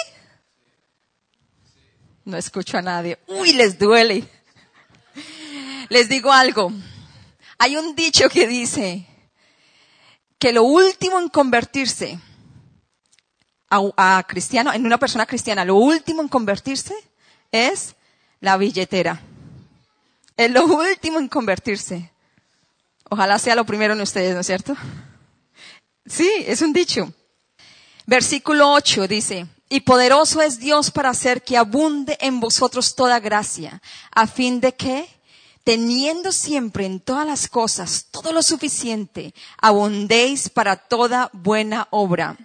No 2.25 2.37
escucho 2.37 2.79
a 2.79 2.83
nadie. 2.83 3.19
Uy, 3.27 3.53
les 3.53 3.79
duele. 3.79 4.27
Les 5.93 6.09
digo 6.09 6.33
algo. 6.33 6.73
Hay 7.59 7.77
un 7.77 7.95
dicho 7.95 8.31
que 8.31 8.47
dice 8.47 9.07
que 10.39 10.51
lo 10.51 10.63
último 10.63 11.19
en 11.19 11.29
convertirse 11.29 12.19
a, 13.69 14.25
cristiano, 14.27 14.73
en 14.73 14.87
una 14.87 14.97
persona 14.97 15.27
cristiana, 15.27 15.67
lo 15.67 15.75
último 15.75 16.23
en 16.23 16.29
convertirse 16.29 16.95
es 17.51 17.95
la 18.41 18.57
billetera. 18.57 19.21
Es 20.35 20.51
lo 20.51 20.65
último 20.65 21.19
en 21.19 21.29
convertirse. 21.29 22.11
Ojalá 23.11 23.39
sea 23.39 23.55
lo 23.55 23.67
primero 23.67 23.93
en 23.93 24.01
ustedes, 24.01 24.33
¿no 24.33 24.41
es 24.41 24.47
cierto? 24.47 24.75
Sí, 26.07 26.31
es 26.47 26.63
un 26.63 26.73
dicho. 26.73 27.13
Versículo 28.07 28.73
8 28.73 29.09
dice, 29.09 29.47
y 29.69 29.81
poderoso 29.81 30.41
es 30.41 30.59
Dios 30.59 30.91
para 30.91 31.11
hacer 31.11 31.43
que 31.43 31.59
abunde 31.59 32.17
en 32.23 32.41
vosotros 32.41 32.95
toda 32.95 33.21
gracia, 33.21 33.83
a 34.11 34.27
fin 34.27 34.59
de 34.59 34.75
que, 34.75 35.07
teniendo 35.65 36.33
siempre 36.33 36.87
en 36.87 37.01
todas 37.01 37.27
las 37.27 37.49
cosas 37.49 38.07
todo 38.11 38.33
lo 38.33 38.43
suficiente, 38.43 39.35
abundéis 39.59 40.49
para 40.49 40.77
toda 40.77 41.31
buena 41.33 41.89
obra. 41.91 42.37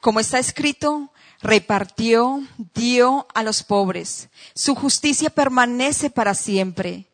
Como 0.00 0.20
está 0.20 0.38
escrito, 0.38 1.10
repartió, 1.40 2.42
dio 2.74 3.26
a 3.34 3.42
los 3.42 3.62
pobres. 3.62 4.28
Su 4.54 4.74
justicia 4.74 5.30
permanece 5.30 6.10
para 6.10 6.34
siempre. 6.34 7.06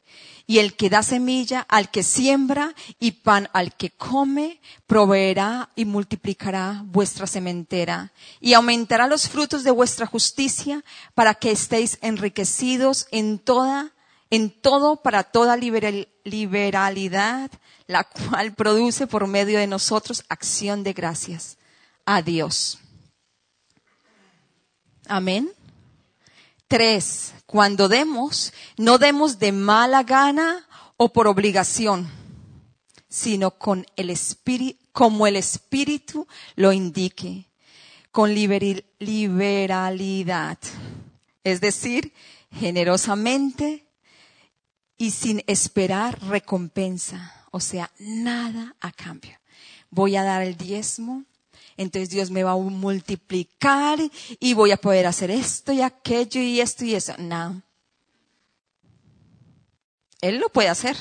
Y 0.49 0.61
el 0.61 0.77
que 0.77 0.89
da 0.89 1.03
semilla 1.03 1.63
al 1.69 1.91
que 1.91 2.05
siembra 2.05 2.73
y 3.01 3.13
pan 3.13 3.49
al 3.53 3.75
que 3.75 3.91
come, 3.91 4.61
proveerá 4.87 5.71
y 5.75 5.85
multiplicará 5.85 6.83
vuestra 6.85 7.27
sementera 7.27 8.13
y 8.41 8.55
aumentará 8.55 9.09
los 9.09 9.29
frutos 9.29 9.65
de 9.65 9.73
vuestra 9.73 10.07
justicia 10.07 10.85
para 11.15 11.35
que 11.35 11.51
estéis 11.51 11.99
enriquecidos 12.01 13.09
en 13.11 13.41
toda, 13.41 13.93
en 14.31 14.51
todo 14.51 14.97
para 14.97 15.23
toda 15.23 15.57
liberalidad, 15.57 17.51
la 17.87 18.05
cual 18.05 18.55
produce 18.55 19.07
por 19.07 19.27
medio 19.27 19.59
de 19.59 19.67
nosotros 19.67 20.25
acción 20.29 20.83
de 20.83 20.93
gracias 20.93 21.59
a 22.05 22.23
Dios. 22.23 22.79
Amén. 25.07 25.53
Tres, 26.69 27.33
cuando 27.47 27.89
demos, 27.89 28.53
no 28.77 28.99
demos 28.99 29.39
de 29.39 29.53
mala 29.53 30.03
gana 30.03 30.67
o 30.97 31.13
por 31.13 31.29
obligación, 31.29 32.11
sino 33.09 33.53
con 33.53 33.87
el 33.95 34.11
espíritu, 34.11 34.85
como 34.91 35.29
el 35.29 35.37
espíritu 35.37 36.27
lo 36.57 36.73
indique, 36.73 37.47
con 38.11 38.35
liberalidad, 38.35 38.79
es 41.45 41.61
decir, 41.61 42.13
generosamente 42.51 43.86
y 44.99 45.11
sin 45.11 45.43
esperar 45.47 46.21
recompensa, 46.23 47.45
o 47.51 47.61
sea, 47.61 47.91
nada 47.99 48.75
a 48.81 48.93
cambio. 48.93 49.39
Voy 49.91 50.17
a 50.17 50.23
dar 50.23 50.43
el 50.43 50.57
diezmo, 50.57 51.25
entonces 51.77 52.11
Dios 52.11 52.31
me 52.31 52.43
va 52.43 52.53
a 52.53 52.57
multiplicar 52.57 53.99
y 54.41 54.55
voy 54.55 54.73
a 54.73 54.77
poder 54.79 55.07
hacer 55.07 55.31
esto 55.31 55.73
y 55.73 55.83
aquello 55.83 56.41
y 56.41 56.61
esto 56.61 56.85
y 56.85 56.95
eso. 56.95 57.15
No. 57.19 57.63
Él 60.21 60.39
lo 60.39 60.49
puede 60.49 60.69
hacer, 60.69 60.97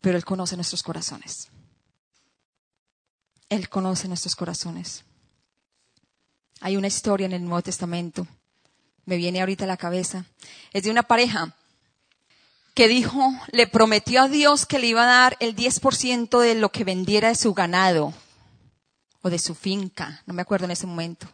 pero 0.00 0.16
Él 0.16 0.24
conoce 0.24 0.56
nuestros 0.56 0.82
corazones. 0.82 1.48
Él 3.48 3.68
conoce 3.68 4.08
nuestros 4.08 4.36
corazones. 4.36 5.04
Hay 6.60 6.76
una 6.76 6.86
historia 6.86 7.26
en 7.26 7.32
el 7.32 7.44
Nuevo 7.44 7.62
Testamento, 7.62 8.26
me 9.04 9.16
viene 9.16 9.40
ahorita 9.40 9.64
a 9.64 9.68
la 9.68 9.76
cabeza, 9.76 10.26
es 10.72 10.82
de 10.82 10.90
una 10.90 11.02
pareja 11.02 11.54
que 12.78 12.86
dijo, 12.86 13.32
le 13.50 13.66
prometió 13.66 14.22
a 14.22 14.28
Dios 14.28 14.64
que 14.64 14.78
le 14.78 14.86
iba 14.86 15.02
a 15.02 15.06
dar 15.06 15.36
el 15.40 15.56
10% 15.56 16.38
de 16.38 16.54
lo 16.54 16.70
que 16.70 16.84
vendiera 16.84 17.26
de 17.26 17.34
su 17.34 17.52
ganado 17.52 18.14
o 19.20 19.30
de 19.30 19.40
su 19.40 19.56
finca, 19.56 20.22
no 20.26 20.32
me 20.32 20.42
acuerdo 20.42 20.66
en 20.66 20.70
ese 20.70 20.86
momento, 20.86 21.26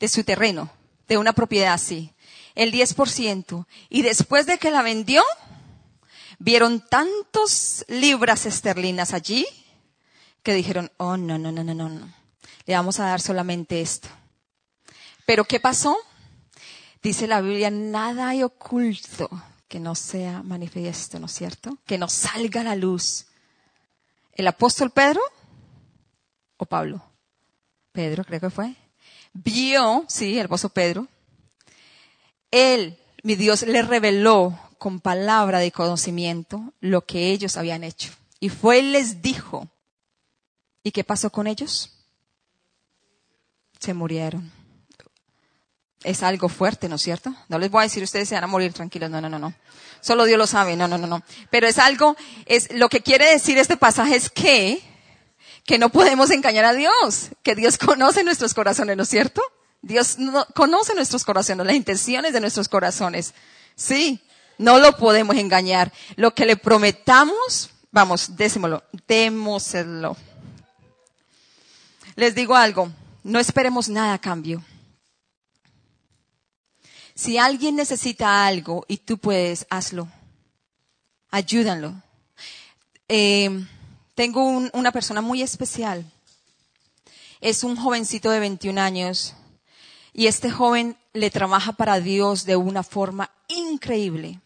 de 0.00 0.08
su 0.08 0.24
terreno, 0.24 0.70
de 1.08 1.18
una 1.18 1.34
propiedad 1.34 1.74
así, 1.74 2.10
el 2.54 2.72
10%. 2.72 3.66
Y 3.90 4.00
después 4.00 4.46
de 4.46 4.56
que 4.56 4.70
la 4.70 4.80
vendió, 4.80 5.22
vieron 6.38 6.80
tantos 6.80 7.84
libras 7.88 8.46
esterlinas 8.46 9.12
allí 9.12 9.44
que 10.42 10.54
dijeron, 10.54 10.90
oh, 10.96 11.18
no, 11.18 11.36
no, 11.36 11.52
no, 11.52 11.64
no, 11.64 11.74
no, 11.74 11.90
no, 11.90 12.14
le 12.64 12.74
vamos 12.74 12.98
a 12.98 13.04
dar 13.04 13.20
solamente 13.20 13.82
esto. 13.82 14.08
Pero 15.26 15.44
¿qué 15.44 15.60
pasó? 15.60 15.98
Dice 17.02 17.26
la 17.26 17.42
Biblia, 17.42 17.68
nada 17.68 18.30
hay 18.30 18.42
oculto 18.42 19.28
que 19.68 19.80
no 19.80 19.94
sea 19.94 20.42
manifiesto, 20.42 21.18
¿no 21.18 21.26
es 21.26 21.32
cierto? 21.32 21.78
Que 21.86 21.98
no 21.98 22.08
salga 22.08 22.62
la 22.62 22.76
luz. 22.76 23.26
El 24.32 24.46
apóstol 24.46 24.90
Pedro 24.90 25.20
o 26.56 26.66
Pablo, 26.66 27.02
Pedro 27.92 28.24
creo 28.24 28.40
que 28.40 28.50
fue, 28.50 28.74
vio, 29.32 30.04
sí, 30.08 30.38
el 30.38 30.46
apóstol 30.46 30.70
Pedro, 30.72 31.08
él, 32.50 32.98
mi 33.22 33.34
Dios, 33.34 33.62
le 33.62 33.82
reveló 33.82 34.58
con 34.78 35.00
palabra 35.00 35.58
de 35.58 35.72
conocimiento 35.72 36.72
lo 36.80 37.04
que 37.04 37.30
ellos 37.30 37.56
habían 37.56 37.84
hecho. 37.84 38.12
Y 38.40 38.50
fue, 38.50 38.78
él 38.78 38.92
les 38.92 39.22
dijo, 39.22 39.68
¿y 40.82 40.92
qué 40.92 41.04
pasó 41.04 41.30
con 41.30 41.46
ellos? 41.46 41.92
Se 43.80 43.94
murieron. 43.94 44.55
Es 46.06 46.22
algo 46.22 46.48
fuerte, 46.48 46.88
¿no 46.88 46.94
es 46.94 47.02
cierto? 47.02 47.34
No 47.48 47.58
les 47.58 47.68
voy 47.68 47.80
a 47.80 47.82
decir 47.82 48.02
ustedes 48.02 48.28
se 48.28 48.36
van 48.36 48.44
a 48.44 48.46
morir 48.46 48.72
tranquilos, 48.72 49.10
no, 49.10 49.20
no, 49.20 49.28
no, 49.28 49.40
no. 49.40 49.52
Solo 50.00 50.24
Dios 50.24 50.38
lo 50.38 50.46
sabe, 50.46 50.76
no, 50.76 50.86
no, 50.86 50.96
no, 50.98 51.08
no. 51.08 51.22
Pero 51.50 51.66
es 51.66 51.78
algo, 51.78 52.16
es, 52.44 52.72
lo 52.72 52.88
que 52.88 53.00
quiere 53.00 53.28
decir 53.28 53.58
este 53.58 53.76
pasaje 53.76 54.14
es 54.14 54.30
que 54.30 54.80
que 55.64 55.78
no 55.78 55.90
podemos 55.90 56.30
engañar 56.30 56.64
a 56.64 56.74
Dios, 56.74 57.30
que 57.42 57.56
Dios 57.56 57.76
conoce 57.76 58.22
nuestros 58.22 58.54
corazones, 58.54 58.96
¿no 58.96 59.02
es 59.02 59.08
cierto? 59.08 59.42
Dios 59.82 60.16
conoce 60.54 60.94
nuestros 60.94 61.24
corazones, 61.24 61.66
las 61.66 61.74
intenciones 61.74 62.32
de 62.32 62.40
nuestros 62.40 62.68
corazones. 62.68 63.34
Sí, 63.74 64.20
no 64.58 64.78
lo 64.78 64.96
podemos 64.96 65.36
engañar. 65.36 65.92
Lo 66.14 66.34
que 66.34 66.46
le 66.46 66.56
prometamos, 66.56 67.70
vamos, 67.90 68.36
décimelo, 68.36 68.84
démoselo. 69.08 70.16
Les 72.14 72.34
digo 72.34 72.54
algo, 72.54 72.90
no 73.24 73.40
esperemos 73.40 73.88
nada 73.88 74.14
a 74.14 74.20
cambio. 74.20 74.62
Si 77.16 77.38
alguien 77.38 77.76
necesita 77.76 78.46
algo 78.46 78.84
y 78.88 78.98
tú 78.98 79.16
puedes, 79.16 79.66
hazlo. 79.70 80.06
Ayúdanlo. 81.30 81.94
Eh, 83.08 83.64
tengo 84.14 84.46
una 84.46 84.92
persona 84.92 85.22
muy 85.22 85.40
especial. 85.40 86.04
Es 87.40 87.64
un 87.64 87.74
jovencito 87.74 88.30
de 88.30 88.40
21 88.40 88.78
años 88.78 89.34
y 90.12 90.26
este 90.26 90.50
joven 90.50 90.98
le 91.14 91.30
trabaja 91.30 91.72
para 91.72 92.00
Dios 92.00 92.44
de 92.44 92.56
una 92.56 92.82
forma 92.82 93.30
increíble. 93.48 94.38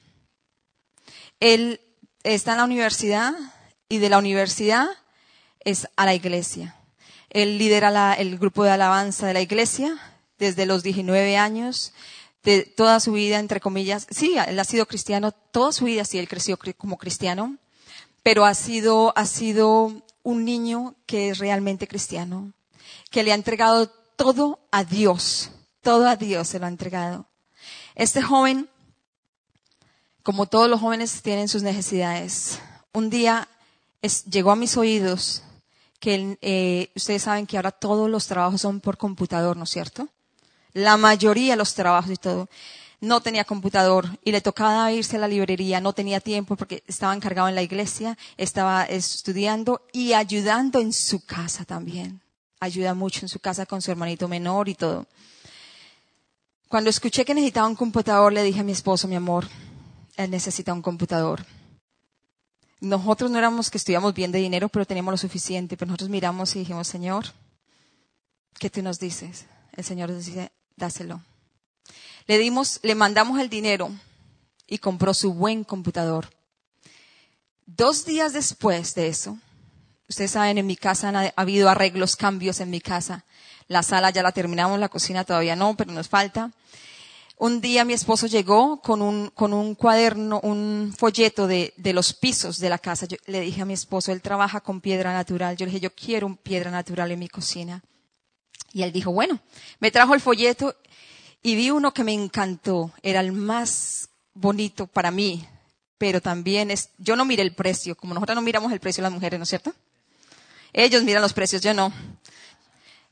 Él 1.41 1.81
está 2.23 2.53
en 2.53 2.59
la 2.59 2.65
universidad 2.65 3.35
y 3.89 3.99
de 3.99 4.11
la 4.11 4.19
universidad 4.19 4.87
es 5.65 5.89
a 5.97 6.05
la 6.05 6.15
iglesia. 6.15 6.77
Él 7.31 7.59
lidera 7.59 8.15
el 8.15 8.39
grupo 8.39 8.63
de 8.63 8.71
alabanza 8.71 9.27
de 9.27 9.35
la 9.35 9.41
iglesia 9.41 9.99
desde 10.39 10.67
los 10.67 10.85
19 10.85 11.37
años, 11.37 11.93
de 12.43 12.63
toda 12.63 13.01
su 13.01 13.13
vida, 13.13 13.39
entre 13.39 13.61
comillas. 13.61 14.07
Sí, 14.11 14.37
él 14.47 14.59
ha 14.59 14.65
sido 14.65 14.87
cristiano 14.87 15.33
toda 15.33 15.73
su 15.73 15.85
vida, 15.85 16.05
sí, 16.05 16.19
él 16.19 16.29
creció 16.29 16.59
como 16.77 16.97
cristiano, 16.97 17.57
pero 18.23 18.45
ha 18.45 18.55
sido, 18.55 19.13
ha 19.17 19.27
sido 19.27 19.93
un 20.23 20.45
niño 20.45 20.95
que 21.07 21.31
es 21.31 21.39
realmente 21.39 21.89
cristiano, 21.89 22.53
que 23.11 23.23
le 23.23 23.33
ha 23.33 23.35
entregado 23.35 23.89
todo 24.17 24.61
a 24.71 24.85
Dios, 24.85 25.51
todo 25.83 26.07
a 26.09 26.17
Dios 26.17 26.49
se 26.49 26.59
lo 26.59 26.67
ha 26.67 26.69
entregado. 26.69 27.27
Este 27.95 28.23
joven, 28.23 28.69
como 30.23 30.47
todos 30.47 30.69
los 30.69 30.81
jóvenes, 30.81 31.23
tienen 31.23 31.49
sus 31.49 31.63
necesidades. 31.63 32.59
Un 32.93 33.11
día 33.11 33.49
es- 34.03 34.25
llegó 34.27 34.51
a 34.51 34.57
mis 34.57 34.77
oídos 34.77 35.43
que 35.99 36.39
eh, 36.41 36.91
ustedes 36.95 37.23
saben 37.23 37.47
que 37.47 37.57
ahora 37.57 37.73
todos 37.73 38.09
los 38.09 38.27
trabajos 38.27 38.61
son 38.63 38.81
por 38.81 38.97
computador, 38.97 39.57
¿no 39.57 39.65
es 39.65 39.71
cierto? 39.71 40.09
La 40.73 40.97
mayoría 40.97 41.53
de 41.53 41.57
los 41.57 41.75
trabajos 41.75 42.11
y 42.11 42.17
todo. 42.17 42.49
No 43.01 43.23
tenía 43.23 43.45
computador 43.45 44.19
y 44.25 44.31
le 44.31 44.43
tocaba 44.43 44.93
irse 44.93 45.17
a 45.17 45.21
la 45.21 45.29
librería, 45.29 45.81
no 45.81 45.95
tenía 45.95 46.21
tiempo 46.21 46.55
porque 46.55 46.85
estaba 46.87 47.15
encargado 47.15 47.49
en 47.49 47.55
la 47.55 47.63
iglesia, 47.63 48.19
estaba 48.37 48.85
estudiando 48.85 49.83
y 49.93 50.13
ayudando 50.13 50.81
en 50.81 50.93
su 50.93 51.25
casa 51.25 51.65
también. 51.65 52.21
Ayuda 52.61 52.93
mucho 52.93 53.21
en 53.23 53.31
su 53.31 53.41
casa 53.41 53.65
con 53.65 53.81
su 53.81 53.91
hermanito 53.91 54.29
menor 54.29 54.69
y 54.69 54.75
todo. 54.75 55.07
Cuando 56.69 56.91
escuché 56.91 57.25
que 57.25 57.35
necesitaba 57.35 57.67
un 57.67 57.75
computador, 57.75 58.33
le 58.33 58.43
dije 58.43 58.61
a 58.61 58.65
mi 58.65 58.73
esposo, 58.73 59.09
mi 59.09 59.17
amor, 59.17 59.49
él 60.17 60.31
necesita 60.31 60.75
un 60.75 60.83
computador. 60.83 61.45
Nosotros 62.81 63.31
no 63.31 63.39
éramos 63.39 63.71
que 63.71 63.79
estudiamos 63.79 64.15
bien 64.15 64.31
de 64.31 64.39
dinero, 64.39 64.69
pero 64.69 64.87
teníamos 64.87 65.13
lo 65.13 65.19
suficiente. 65.19 65.77
Pero 65.77 65.89
nosotros 65.89 66.11
miramos 66.11 66.55
y 66.55 66.61
dijimos, 66.61 66.87
Señor, 66.87 67.27
¿qué 68.59 68.71
tú 68.71 68.83
nos 68.83 68.99
dices? 68.99 69.47
El 69.73 69.85
Señor 69.85 70.11
nos 70.11 70.25
dice, 70.25 70.53
dáselo. 70.81 71.23
Le 72.27 72.39
dimos, 72.39 72.81
le 72.83 72.97
mandamos 72.97 73.39
el 73.39 73.49
dinero 73.49 73.91
y 74.67 74.79
compró 74.79 75.15
su 75.15 75.35
buen 75.35 75.63
computador. 75.63 76.31
Dos 77.67 78.05
días 78.05 78.33
después 78.33 78.95
de 78.95 79.09
eso, 79.09 79.39
ustedes 80.09 80.33
saben, 80.33 80.59
en 80.59 80.67
mi 80.67 80.77
casa 80.77 81.09
han 81.09 81.17
ha 81.17 81.33
habido 81.37 81.69
arreglos, 81.69 82.17
cambios 82.17 82.59
en 82.61 82.71
mi 82.71 82.81
casa. 82.81 83.25
La 83.69 83.85
sala 83.85 84.11
ya 84.11 84.25
la 84.25 84.33
terminamos, 84.33 84.81
la 84.81 84.89
cocina 84.89 85.25
todavía 85.25 85.55
no, 85.55 85.77
pero 85.77 85.93
nos 85.93 86.09
falta. 86.09 86.51
Un 87.37 87.61
día 87.61 87.85
mi 87.85 87.95
esposo 87.95 88.27
llegó 88.27 88.83
con 88.83 89.01
un, 89.01 89.31
con 89.31 89.53
un 89.53 89.75
cuaderno, 89.75 90.41
un 90.43 90.95
folleto 90.97 91.47
de, 91.47 91.73
de 91.77 91.93
los 91.93 92.13
pisos 92.13 92.59
de 92.59 92.69
la 92.69 92.79
casa. 92.79 93.07
Le 93.27 93.41
dije 93.41 93.63
a 93.63 93.65
mi 93.65 93.73
esposo, 93.73 94.13
él 94.13 94.21
trabaja 94.21 94.61
con 94.61 94.81
piedra 94.81 95.13
natural. 95.13 95.57
Yo 95.57 95.65
le 95.65 95.73
dije, 95.73 95.81
yo 95.81 95.95
quiero 95.95 96.27
un 96.27 96.37
piedra 96.37 96.71
natural 96.71 97.13
en 97.13 97.19
mi 97.19 97.29
cocina. 97.29 97.83
Y 98.73 98.83
él 98.83 98.93
dijo, 98.93 99.13
bueno, 99.13 99.41
me 99.79 99.91
trajo 99.91 100.15
el 100.15 100.21
folleto 100.21 100.77
y 101.43 101.55
vi 101.55 101.71
uno 101.71 101.93
que 101.93 102.05
me 102.05 102.13
encantó. 102.13 102.93
Era 103.03 103.21
el 103.21 103.33
más 103.33 104.11
bonito 104.35 104.87
para 104.87 105.11
mí, 105.11 105.47
pero 105.99 106.21
también 106.21 106.71
es, 106.71 106.91
yo 106.99 107.17
no 107.17 107.25
miré 107.25 107.43
el 107.43 107.55
precio, 107.55 107.97
como 107.97 108.15
nosotros 108.15 108.37
no 108.37 108.43
miramos 108.43 108.73
el 108.73 108.81
precio 108.81 109.03
de 109.03 109.11
las 109.11 109.13
mujeres, 109.13 109.39
¿no 109.39 109.43
es 109.45 109.49
cierto? 109.49 109.73
Ellos 110.73 111.03
miran 111.03 111.23
los 111.23 111.33
precios, 111.33 111.63
yo 111.63 111.75
no. 111.75 111.93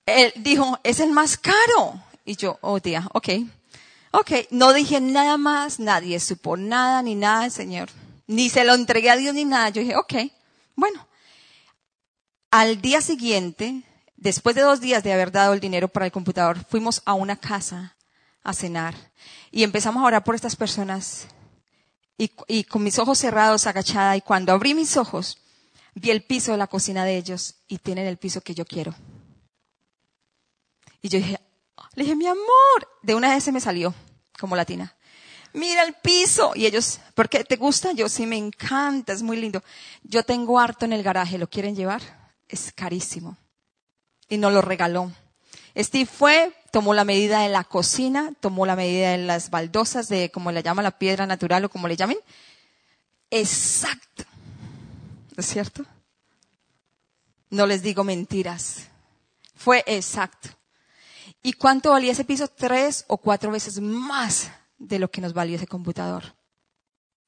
Él 0.06 0.32
dijo, 0.36 0.78
es 0.84 1.00
el 1.00 1.10
más 1.10 1.36
caro. 1.36 2.02
Y 2.24 2.36
yo, 2.36 2.58
oh 2.60 2.80
tía, 2.80 3.08
ok. 3.12 3.28
Ok, 4.10 4.30
no 4.50 4.72
dije 4.72 5.00
nada 5.00 5.36
más, 5.36 5.80
nadie 5.80 6.18
supo 6.18 6.56
nada 6.56 7.02
ni 7.02 7.14
nada 7.14 7.50
Señor. 7.50 7.90
Ni 8.26 8.48
se 8.48 8.64
lo 8.64 8.74
entregué 8.74 9.10
a 9.10 9.16
Dios 9.16 9.34
ni 9.34 9.44
nada. 9.44 9.70
Yo 9.70 9.82
dije, 9.82 9.96
ok, 9.96 10.14
bueno. 10.76 11.06
Al 12.50 12.80
día 12.80 13.02
siguiente, 13.02 13.82
después 14.18 14.54
de 14.54 14.62
dos 14.62 14.80
días 14.80 15.02
de 15.02 15.12
haber 15.12 15.32
dado 15.32 15.54
el 15.54 15.60
dinero 15.60 15.88
para 15.88 16.06
el 16.06 16.12
computador, 16.12 16.58
fuimos 16.68 17.02
a 17.06 17.14
una 17.14 17.36
casa 17.36 17.96
a 18.42 18.52
cenar 18.52 18.94
y 19.50 19.62
empezamos 19.62 20.02
a 20.02 20.06
orar 20.06 20.24
por 20.24 20.34
estas 20.34 20.56
personas. 20.56 21.28
Y, 22.20 22.64
con 22.64 22.82
mis 22.82 22.98
ojos 22.98 23.16
cerrados, 23.16 23.68
agachada, 23.68 24.16
y 24.16 24.20
cuando 24.22 24.52
abrí 24.52 24.74
mis 24.74 24.96
ojos, 24.96 25.38
vi 25.94 26.10
el 26.10 26.24
piso 26.24 26.50
de 26.50 26.58
la 26.58 26.66
cocina 26.66 27.04
de 27.04 27.16
ellos 27.16 27.54
y 27.68 27.78
tienen 27.78 28.08
el 28.08 28.16
piso 28.16 28.40
que 28.40 28.56
yo 28.56 28.64
quiero. 28.64 28.92
Y 31.00 31.08
yo 31.08 31.18
dije, 31.18 31.38
le 31.94 32.02
dije, 32.02 32.16
mi 32.16 32.26
amor, 32.26 32.88
de 33.02 33.14
una 33.14 33.32
vez 33.32 33.44
se 33.44 33.52
me 33.52 33.60
salió, 33.60 33.94
como 34.36 34.56
latina. 34.56 34.96
Mira 35.52 35.84
el 35.84 35.94
piso. 35.94 36.52
Y 36.56 36.66
ellos, 36.66 36.98
¿por 37.14 37.28
qué 37.28 37.44
te 37.44 37.54
gusta? 37.54 37.92
Yo 37.92 38.08
sí 38.08 38.26
me 38.26 38.36
encanta, 38.36 39.12
es 39.12 39.22
muy 39.22 39.36
lindo. 39.36 39.62
Yo 40.02 40.24
tengo 40.24 40.58
harto 40.58 40.86
en 40.86 40.92
el 40.92 41.04
garaje, 41.04 41.38
¿lo 41.38 41.48
quieren 41.48 41.76
llevar? 41.76 42.02
Es 42.48 42.72
carísimo. 42.72 43.36
Y 44.28 44.38
nos 44.38 44.52
lo 44.52 44.60
regaló. 44.60 45.12
Steve 45.76 46.06
fue, 46.06 46.52
tomó 46.70 46.94
la 46.94 47.04
medida 47.04 47.40
de 47.40 47.48
la 47.48 47.64
cocina, 47.64 48.32
tomó 48.40 48.66
la 48.66 48.76
medida 48.76 49.12
de 49.12 49.18
las 49.18 49.50
baldosas, 49.50 50.08
de 50.08 50.30
como 50.30 50.52
le 50.52 50.62
llama 50.62 50.82
la 50.82 50.98
piedra 50.98 51.26
natural 51.26 51.64
o 51.64 51.70
como 51.70 51.88
le 51.88 51.96
llamen. 51.96 52.18
Exacto. 53.30 54.24
¿No 55.36 55.40
es 55.40 55.46
cierto? 55.46 55.84
No 57.50 57.66
les 57.66 57.82
digo 57.82 58.04
mentiras. 58.04 58.88
Fue 59.54 59.84
exacto. 59.86 60.50
¿Y 61.42 61.52
cuánto 61.52 61.92
valía 61.92 62.12
ese 62.12 62.24
piso? 62.24 62.48
Tres 62.48 63.04
o 63.08 63.18
cuatro 63.18 63.50
veces 63.50 63.80
más 63.80 64.50
de 64.78 64.98
lo 64.98 65.10
que 65.10 65.20
nos 65.20 65.32
valió 65.32 65.56
ese 65.56 65.66
computador. 65.66 66.34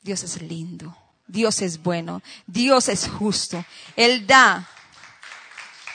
Dios 0.02 0.22
es 0.24 0.42
lindo. 0.42 0.96
Dios 1.26 1.62
es 1.62 1.82
bueno. 1.82 2.22
Dios 2.46 2.88
es 2.88 3.08
justo. 3.08 3.64
Él 3.96 4.26
da 4.26 4.68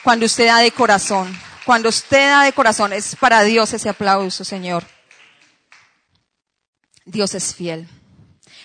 cuando 0.06 0.26
usted 0.26 0.46
da 0.46 0.58
de 0.58 0.70
corazón. 0.70 1.36
Cuando 1.64 1.88
usted 1.88 2.30
da 2.30 2.44
de 2.44 2.52
corazón, 2.52 2.92
es 2.92 3.16
para 3.16 3.42
Dios 3.42 3.72
ese 3.72 3.88
aplauso, 3.88 4.44
Señor. 4.44 4.86
Dios 7.04 7.34
es 7.34 7.56
fiel. 7.56 7.88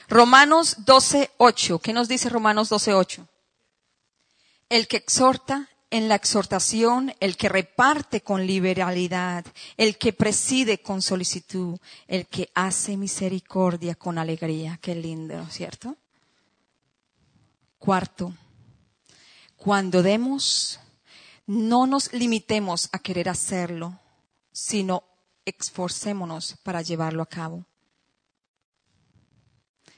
Romanos 0.08 0.86
12.8. 0.86 1.82
¿Qué 1.82 1.94
nos 1.94 2.08
dice 2.08 2.30
Romanos 2.30 2.70
12.8? 2.72 3.28
El 4.70 4.88
que 4.88 4.98
exhorta 4.98 5.68
en 5.90 6.10
la 6.10 6.14
exhortación, 6.14 7.12
el 7.20 7.36
que 7.38 7.50
reparte 7.50 8.22
con 8.22 8.46
liberalidad, 8.46 9.44
el 9.78 9.98
que 9.98 10.14
preside 10.14 10.84
con 10.84 11.02
solicitud, 11.02 11.80
el 12.08 12.28
que 12.28 12.52
hace 12.54 12.98
misericordia 12.98 13.96
con 13.96 14.20
alegría. 14.20 14.78
Qué 14.80 14.94
lindo, 14.94 15.44
¿cierto? 15.50 15.96
Cuarto, 17.80 18.32
cuando 19.58 20.04
demos, 20.04 20.80
no 21.52 21.86
nos 21.86 22.14
limitemos 22.14 22.88
a 22.94 23.00
querer 23.00 23.28
hacerlo, 23.28 24.00
sino 24.54 25.04
esforcémonos 25.44 26.56
para 26.64 26.82
llevarlo 26.82 27.22
a 27.22 27.26
cabo. 27.26 27.66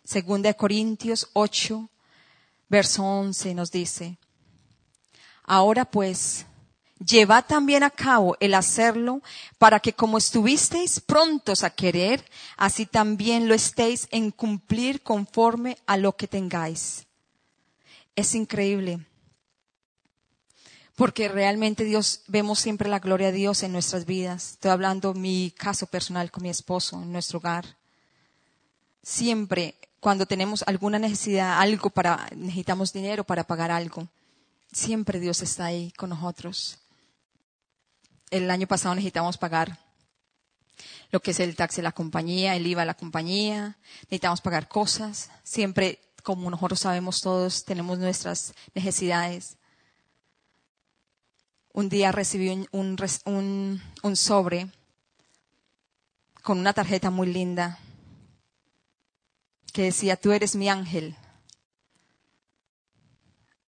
Segunda 0.04 0.50
de 0.50 0.56
Corintios 0.56 1.30
8, 1.34 1.88
verso 2.70 3.04
11 3.04 3.54
nos 3.54 3.70
dice, 3.70 4.18
Ahora 5.44 5.86
pues, 5.86 6.48
llevad 6.98 7.46
también 7.46 7.84
a 7.84 7.92
cabo 7.92 8.36
el 8.39 8.56
hacerlo 8.56 9.22
para 9.60 9.80
que 9.80 9.94
como 9.94 10.18
estuvisteis 10.18 11.00
prontos 11.02 11.63
a 11.63 11.70
querer, 11.70 12.28
así 12.58 12.88
también 12.88 13.48
lo 13.48 13.54
estéis 13.54 14.08
en 14.10 14.32
cumplir 14.32 15.04
conforme 15.04 15.78
a 15.86 15.98
lo 15.98 16.16
que 16.16 16.28
tengáis. 16.28 17.06
Es 18.16 18.34
increíble. 18.34 19.06
Porque 20.96 21.28
realmente 21.28 21.84
Dios, 21.84 22.22
vemos 22.28 22.60
siempre 22.60 22.88
la 22.88 23.00
gloria 23.00 23.28
de 23.28 23.38
Dios 23.38 23.64
en 23.64 23.72
nuestras 23.72 24.06
vidas. 24.06 24.52
Estoy 24.52 24.72
hablando 24.72 25.14
mi 25.14 25.52
caso 25.58 25.88
personal 25.88 26.30
con 26.30 26.44
mi 26.44 26.50
esposo, 26.50 27.02
en 27.02 27.12
nuestro 27.12 27.40
hogar. 27.40 27.66
Siempre, 29.02 29.76
cuando 30.00 30.26
tenemos 30.28 30.64
alguna 30.68 31.00
necesidad, 31.00 31.60
algo 31.60 31.90
para, 31.90 32.30
necesitamos 32.36 32.94
dinero 32.94 33.24
para 33.24 33.44
pagar 33.44 33.72
algo, 33.72 34.08
siempre 34.72 35.20
Dios 35.20 35.41
está 35.41 35.66
ahí 35.66 35.91
con 35.98 36.12
nosotros. 36.12 36.78
El 38.30 38.50
año 38.52 38.68
pasado 38.68 38.94
necesitamos 38.94 39.38
pagar 39.38 39.80
lo 41.12 41.22
que 41.22 41.32
es 41.32 41.39
el 41.39 41.56
taxi 41.56 41.78
de 41.78 41.84
la 41.84 41.91
compañía, 41.91 42.56
el 42.56 42.66
IVA 42.66 42.82
de 42.82 42.88
la 42.88 42.94
compañía, 42.96 43.78
necesitamos 44.04 44.41
pagar 44.41 44.68
cosas. 44.68 45.30
Siempre, 45.44 46.00
como 46.24 46.50
nosotros 46.50 46.80
sabemos 46.80 47.22
todos, 47.22 47.66
tenemos 47.66 48.00
nuestras 48.00 48.54
necesidades. 48.74 49.58
Un 51.74 51.89
día 51.89 52.11
recibí 52.11 52.49
un, 52.49 52.67
un, 53.26 53.82
un, 54.03 54.15
sobre 54.15 54.69
con 56.43 56.59
una 56.59 56.74
tarjeta 56.74 57.09
muy 57.09 57.34
linda 57.34 57.80
que 59.74 59.84
decía, 59.84 60.15
tú 60.15 60.32
eres 60.32 60.55
mi 60.55 60.69
ángel. 60.69 61.15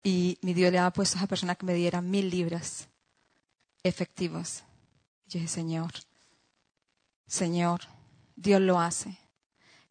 Y 0.03 0.39
mi 0.41 0.55
Dios 0.55 0.73
le 0.73 0.79
había 0.79 0.93
puesto 0.93 1.17
a 1.17 1.21
esa 1.21 1.27
persona 1.27 1.55
que 1.55 1.67
me 1.67 1.75
diera 1.75 2.01
mil 2.01 2.31
libras 2.31 2.89
efectivas. 3.83 4.65
Yo 5.27 5.39
dije, 5.39 5.49
Señor, 5.49 5.93
Señor, 7.27 7.83
Dios 8.35 8.63
lo 8.63 8.81
hace. 8.81 9.19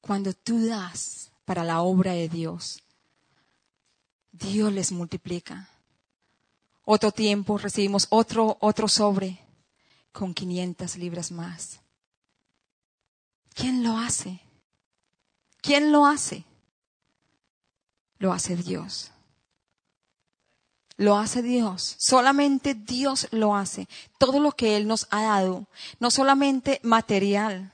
Cuando 0.01 0.33
tú 0.33 0.65
das 0.65 1.31
para 1.45 1.63
la 1.63 1.81
obra 1.81 2.13
de 2.13 2.27
Dios, 2.27 2.81
Dios 4.31 4.73
les 4.73 4.91
multiplica. 4.91 5.69
Otro 6.91 7.11
tiempo 7.11 7.59
recibimos 7.59 8.07
otro, 8.09 8.57
otro 8.61 8.87
sobre 8.87 9.37
con 10.11 10.33
500 10.33 10.95
libras 10.95 11.31
más. 11.31 11.81
¿Quién 13.53 13.83
lo 13.83 13.95
hace? 13.95 14.39
¿Quién 15.61 15.91
lo 15.91 16.07
hace? 16.07 16.45
Lo 18.17 18.33
hace 18.33 18.55
Dios. 18.55 19.11
Lo 20.97 21.15
hace 21.15 21.43
Dios. 21.43 21.93
Solamente 21.99 22.73
Dios 22.73 23.27
lo 23.29 23.55
hace. 23.55 23.87
Todo 24.17 24.39
lo 24.39 24.53
que 24.53 24.75
Él 24.75 24.87
nos 24.87 25.05
ha 25.11 25.21
dado, 25.21 25.67
no 25.99 26.09
solamente 26.09 26.79
material, 26.81 27.71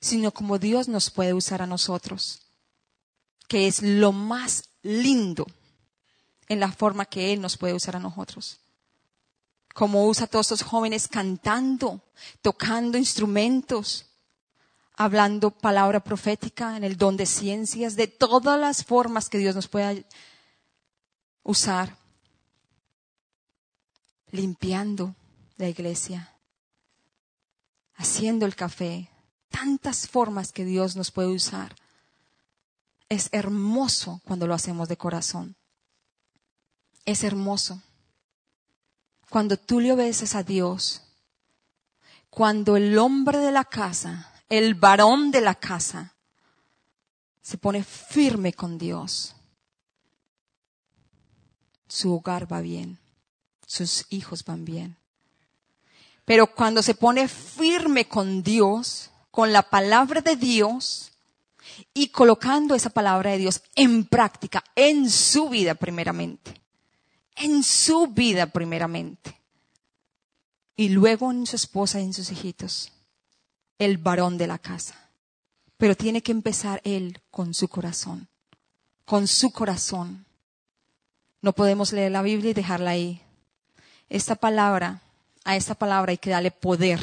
sino 0.00 0.32
como 0.32 0.58
Dios 0.58 0.88
nos 0.88 1.10
puede 1.10 1.32
usar 1.32 1.62
a 1.62 1.68
nosotros, 1.68 2.40
que 3.46 3.68
es 3.68 3.82
lo 3.82 4.10
más 4.10 4.64
lindo 4.82 5.46
en 6.48 6.60
la 6.60 6.70
forma 6.72 7.04
que 7.06 7.32
Él 7.32 7.40
nos 7.40 7.56
puede 7.56 7.74
usar 7.74 7.96
a 7.96 8.00
nosotros. 8.00 8.60
Como 9.74 10.06
usa 10.06 10.24
a 10.24 10.28
todos 10.28 10.46
estos 10.46 10.62
jóvenes 10.62 11.08
cantando, 11.08 12.00
tocando 12.40 12.96
instrumentos, 12.96 14.06
hablando 14.94 15.50
palabra 15.50 16.00
profética 16.00 16.76
en 16.76 16.84
el 16.84 16.96
don 16.96 17.16
de 17.16 17.26
ciencias, 17.26 17.96
de 17.96 18.06
todas 18.06 18.58
las 18.58 18.84
formas 18.84 19.28
que 19.28 19.38
Dios 19.38 19.54
nos 19.54 19.68
pueda 19.68 19.94
usar, 21.42 21.96
limpiando 24.30 25.14
la 25.58 25.68
iglesia, 25.68 26.32
haciendo 27.94 28.46
el 28.46 28.56
café, 28.56 29.10
tantas 29.50 30.08
formas 30.08 30.52
que 30.52 30.64
Dios 30.64 30.96
nos 30.96 31.10
puede 31.10 31.28
usar. 31.28 31.74
Es 33.08 33.28
hermoso 33.32 34.20
cuando 34.24 34.46
lo 34.46 34.54
hacemos 34.54 34.88
de 34.88 34.96
corazón. 34.96 35.56
Es 37.06 37.24
hermoso. 37.24 37.80
Cuando 39.30 39.56
tú 39.56 39.80
le 39.80 39.92
obedeces 39.92 40.34
a 40.34 40.42
Dios, 40.42 41.02
cuando 42.28 42.76
el 42.76 42.98
hombre 42.98 43.38
de 43.38 43.52
la 43.52 43.64
casa, 43.64 44.30
el 44.50 44.74
varón 44.74 45.30
de 45.30 45.40
la 45.40 45.54
casa, 45.54 46.14
se 47.40 47.56
pone 47.56 47.82
firme 47.82 48.52
con 48.52 48.76
Dios, 48.76 49.34
su 51.88 52.12
hogar 52.12 52.52
va 52.52 52.60
bien, 52.60 52.98
sus 53.66 54.04
hijos 54.10 54.44
van 54.44 54.64
bien. 54.64 54.96
Pero 56.24 56.54
cuando 56.54 56.82
se 56.82 56.94
pone 56.94 57.28
firme 57.28 58.08
con 58.08 58.42
Dios, 58.42 59.10
con 59.30 59.52
la 59.52 59.62
palabra 59.62 60.20
de 60.20 60.34
Dios 60.36 61.12
y 61.94 62.08
colocando 62.08 62.74
esa 62.74 62.90
palabra 62.90 63.30
de 63.30 63.38
Dios 63.38 63.62
en 63.76 64.04
práctica, 64.04 64.64
en 64.74 65.08
su 65.08 65.48
vida 65.48 65.74
primeramente. 65.74 66.65
En 67.36 67.62
su 67.62 68.08
vida 68.08 68.46
primeramente. 68.46 69.38
Y 70.74 70.88
luego 70.88 71.30
en 71.30 71.46
su 71.46 71.56
esposa 71.56 72.00
y 72.00 72.04
en 72.04 72.14
sus 72.14 72.30
hijitos. 72.30 72.92
El 73.78 73.98
varón 73.98 74.38
de 74.38 74.46
la 74.46 74.58
casa. 74.58 75.10
Pero 75.76 75.94
tiene 75.94 76.22
que 76.22 76.32
empezar 76.32 76.80
él 76.84 77.20
con 77.30 77.54
su 77.54 77.68
corazón. 77.68 78.28
Con 79.04 79.28
su 79.28 79.50
corazón. 79.52 80.24
No 81.42 81.52
podemos 81.52 81.92
leer 81.92 82.12
la 82.12 82.22
Biblia 82.22 82.50
y 82.50 82.54
dejarla 82.54 82.90
ahí. 82.90 83.22
Esta 84.08 84.34
palabra, 84.34 85.02
a 85.44 85.56
esta 85.56 85.74
palabra 85.74 86.10
hay 86.10 86.18
que 86.18 86.30
darle 86.30 86.50
poder. 86.50 87.00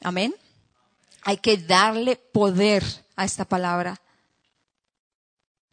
Amén. 0.00 0.34
Hay 1.22 1.38
que 1.38 1.56
darle 1.56 2.16
poder 2.16 2.84
a 3.16 3.24
esta 3.24 3.44
palabra. 3.44 4.00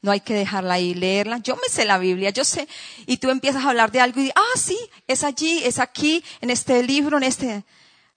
No 0.02 0.12
hay 0.12 0.22
que 0.22 0.34
dejarla 0.34 0.76
ahí, 0.76 0.94
leerla. 0.94 1.40
Yo 1.40 1.56
me 1.56 1.70
sé 1.70 1.86
la 1.86 1.98
Biblia, 1.98 2.30
yo 2.30 2.44
sé. 2.44 2.68
Y 3.06 3.18
tú 3.18 3.30
empiezas 3.30 3.66
a 3.66 3.70
hablar 3.70 3.92
de 3.92 4.00
algo 4.00 4.22
y, 4.22 4.30
ah, 4.36 4.58
sí, 4.58 4.78
es 5.08 5.24
allí, 5.24 5.62
es 5.64 5.80
aquí, 5.80 6.24
en 6.42 6.50
este 6.50 6.84
libro, 6.84 7.18
en 7.18 7.24
este. 7.24 7.66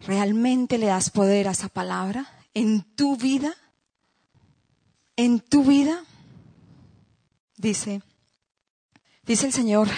¿Realmente 0.01 0.79
le 0.79 0.87
das 0.87 1.11
poder 1.11 1.49
a 1.49 1.53
esa 1.53 1.69
palabra 1.69 2.27
en 2.55 2.83
tu 2.95 3.17
vida? 3.17 3.55
¿En 5.17 5.41
tu 5.41 5.65
vida? 5.65 6.05
Dice, 7.57 8.03
dice 9.23 9.47
el 9.47 9.53
Señor 9.53 9.89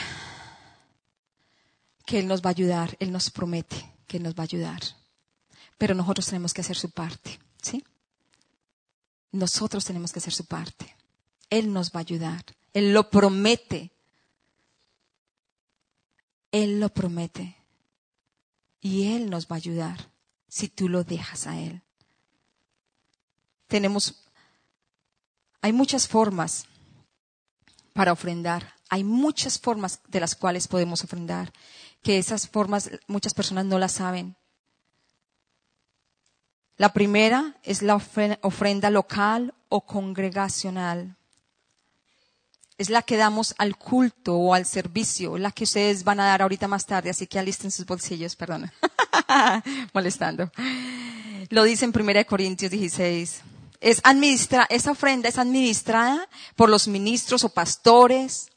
que 2.04 2.18
Él 2.18 2.26
nos 2.26 2.42
va 2.42 2.50
a 2.50 2.50
ayudar, 2.50 2.96
Él 2.98 3.12
nos 3.12 3.30
promete 3.30 3.76
que 4.08 4.16
Él 4.16 4.24
nos 4.24 4.34
va 4.34 4.40
a 4.40 4.44
ayudar 4.44 4.82
pero 5.82 5.96
nosotros 5.96 6.26
tenemos 6.26 6.54
que 6.54 6.60
hacer 6.60 6.76
su 6.76 6.92
parte, 6.92 7.40
¿sí? 7.60 7.84
Nosotros 9.32 9.84
tenemos 9.84 10.12
que 10.12 10.20
hacer 10.20 10.32
su 10.32 10.46
parte. 10.46 10.94
Él 11.52 11.70
nos 11.70 11.90
va 11.90 11.98
a 11.98 12.00
ayudar. 12.00 12.42
Él 12.72 12.94
lo 12.94 13.10
promete. 13.10 13.90
Él 16.50 16.80
lo 16.80 16.88
promete. 16.88 17.54
Y 18.80 19.12
Él 19.14 19.28
nos 19.28 19.46
va 19.46 19.56
a 19.56 19.58
ayudar 19.58 20.10
si 20.48 20.68
tú 20.68 20.88
lo 20.88 21.04
dejas 21.04 21.46
a 21.46 21.60
Él. 21.60 21.82
Tenemos, 23.66 24.24
hay 25.60 25.74
muchas 25.74 26.08
formas 26.08 26.64
para 27.92 28.12
ofrendar. 28.12 28.72
Hay 28.88 29.04
muchas 29.04 29.58
formas 29.58 30.00
de 30.08 30.20
las 30.20 30.34
cuales 30.34 30.66
podemos 30.66 31.04
ofrendar, 31.04 31.52
que 32.02 32.16
esas 32.16 32.48
formas 32.48 32.90
muchas 33.08 33.34
personas 33.34 33.66
no 33.66 33.78
las 33.78 33.92
saben. 33.92 34.36
La 36.78 36.94
primera 36.94 37.58
es 37.62 37.82
la 37.82 37.96
ofrenda 37.96 38.88
local 38.88 39.52
o 39.68 39.84
congregacional. 39.84 41.18
Es 42.82 42.90
la 42.90 43.02
que 43.02 43.16
damos 43.16 43.54
al 43.58 43.76
culto 43.76 44.34
o 44.34 44.54
al 44.54 44.66
servicio, 44.66 45.38
la 45.38 45.52
que 45.52 45.62
ustedes 45.62 46.02
van 46.02 46.18
a 46.18 46.26
dar 46.26 46.42
ahorita 46.42 46.66
más 46.66 46.84
tarde, 46.84 47.10
así 47.10 47.28
que 47.28 47.38
alisten 47.38 47.70
sus 47.70 47.86
bolsillos, 47.86 48.34
perdón. 48.34 48.72
Molestando. 49.94 50.50
Lo 51.50 51.62
dice 51.62 51.84
en 51.84 51.92
1 51.96 52.26
Corintios 52.26 52.72
16. 52.72 53.40
Es 53.80 54.02
esa 54.68 54.90
ofrenda 54.90 55.28
es 55.28 55.38
administrada 55.38 56.28
por 56.56 56.68
los 56.68 56.88
ministros 56.88 57.44
o 57.44 57.50
pastores, 57.50 58.50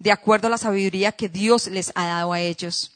de 0.00 0.10
acuerdo 0.10 0.48
a 0.48 0.50
la 0.50 0.58
sabiduría 0.58 1.12
que 1.12 1.28
Dios 1.28 1.68
les 1.68 1.92
ha 1.94 2.06
dado 2.06 2.32
a 2.32 2.40
ellos. 2.40 2.90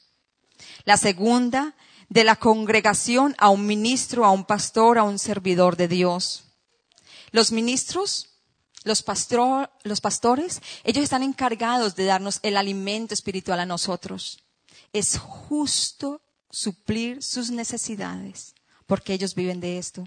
La 0.85 0.97
segunda 0.97 1.77
de 2.09 2.25
la 2.25 2.35
congregación 2.35 3.37
a 3.39 3.49
un 3.49 3.65
ministro, 3.65 4.25
a 4.25 4.33
un 4.33 4.45
pastor, 4.45 4.99
a 4.99 5.05
un 5.05 5.21
servidor 5.21 5.77
de 5.77 5.87
Dios. 5.87 6.43
Los 7.31 7.53
ministros, 7.53 8.29
los, 8.85 9.05
los 9.83 10.01
pastores, 10.01 10.63
ellos 10.85 11.05
están 11.05 11.23
encargados 11.23 11.97
de 11.97 12.05
darnos 12.05 12.41
el 12.43 12.57
alimento 12.57 13.15
espiritual 13.15 13.61
a 13.61 13.67
nosotros. 13.67 14.43
Es 14.93 15.19
justo 15.19 16.21
suplir 16.51 17.23
sus 17.23 17.51
necesidades, 17.51 18.55
porque 18.87 19.13
ellos 19.13 19.35
viven 19.35 19.61
de 19.61 19.79
esto. 19.79 20.07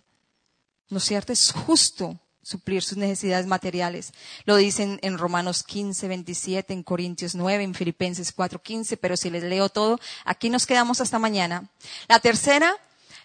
¿No 0.89 0.97
es 0.97 1.03
cierto? 1.05 1.31
Es 1.31 1.51
justo 1.51 2.19
suplir 2.43 2.81
sus 2.81 2.97
necesidades 2.97 3.45
materiales. 3.45 4.13
Lo 4.45 4.55
dicen 4.55 4.99
en 5.03 5.17
Romanos 5.17 5.63
15, 5.63 6.07
27, 6.07 6.73
en 6.73 6.83
Corintios 6.83 7.35
9, 7.35 7.63
en 7.63 7.75
Filipenses 7.75 8.31
4, 8.31 8.61
15, 8.61 8.97
pero 8.97 9.15
si 9.15 9.29
les 9.29 9.43
leo 9.43 9.69
todo, 9.69 9.99
aquí 10.25 10.49
nos 10.49 10.65
quedamos 10.65 11.01
hasta 11.01 11.19
mañana. 11.19 11.69
La 12.07 12.19
tercera 12.19 12.75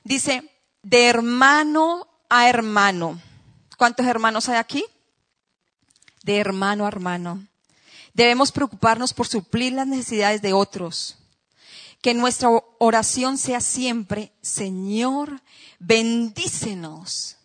dice, 0.04 0.50
de 0.82 1.08
hermano 1.08 2.06
a 2.28 2.48
hermano. 2.48 3.20
¿Cuántos 3.76 4.06
hermanos 4.06 4.48
hay 4.48 4.56
aquí? 4.56 4.84
De 6.26 6.38
hermano 6.38 6.86
a 6.86 6.88
hermano. 6.88 7.46
Debemos 8.12 8.50
preocuparnos 8.50 9.14
por 9.14 9.28
suplir 9.28 9.74
las 9.74 9.86
necesidades 9.86 10.42
de 10.42 10.52
otros. 10.52 11.16
Que 12.02 12.14
nuestra 12.14 12.48
oración 12.80 13.38
sea 13.38 13.60
siempre, 13.60 14.32
Señor, 14.42 15.40
bendícenos 15.78 17.36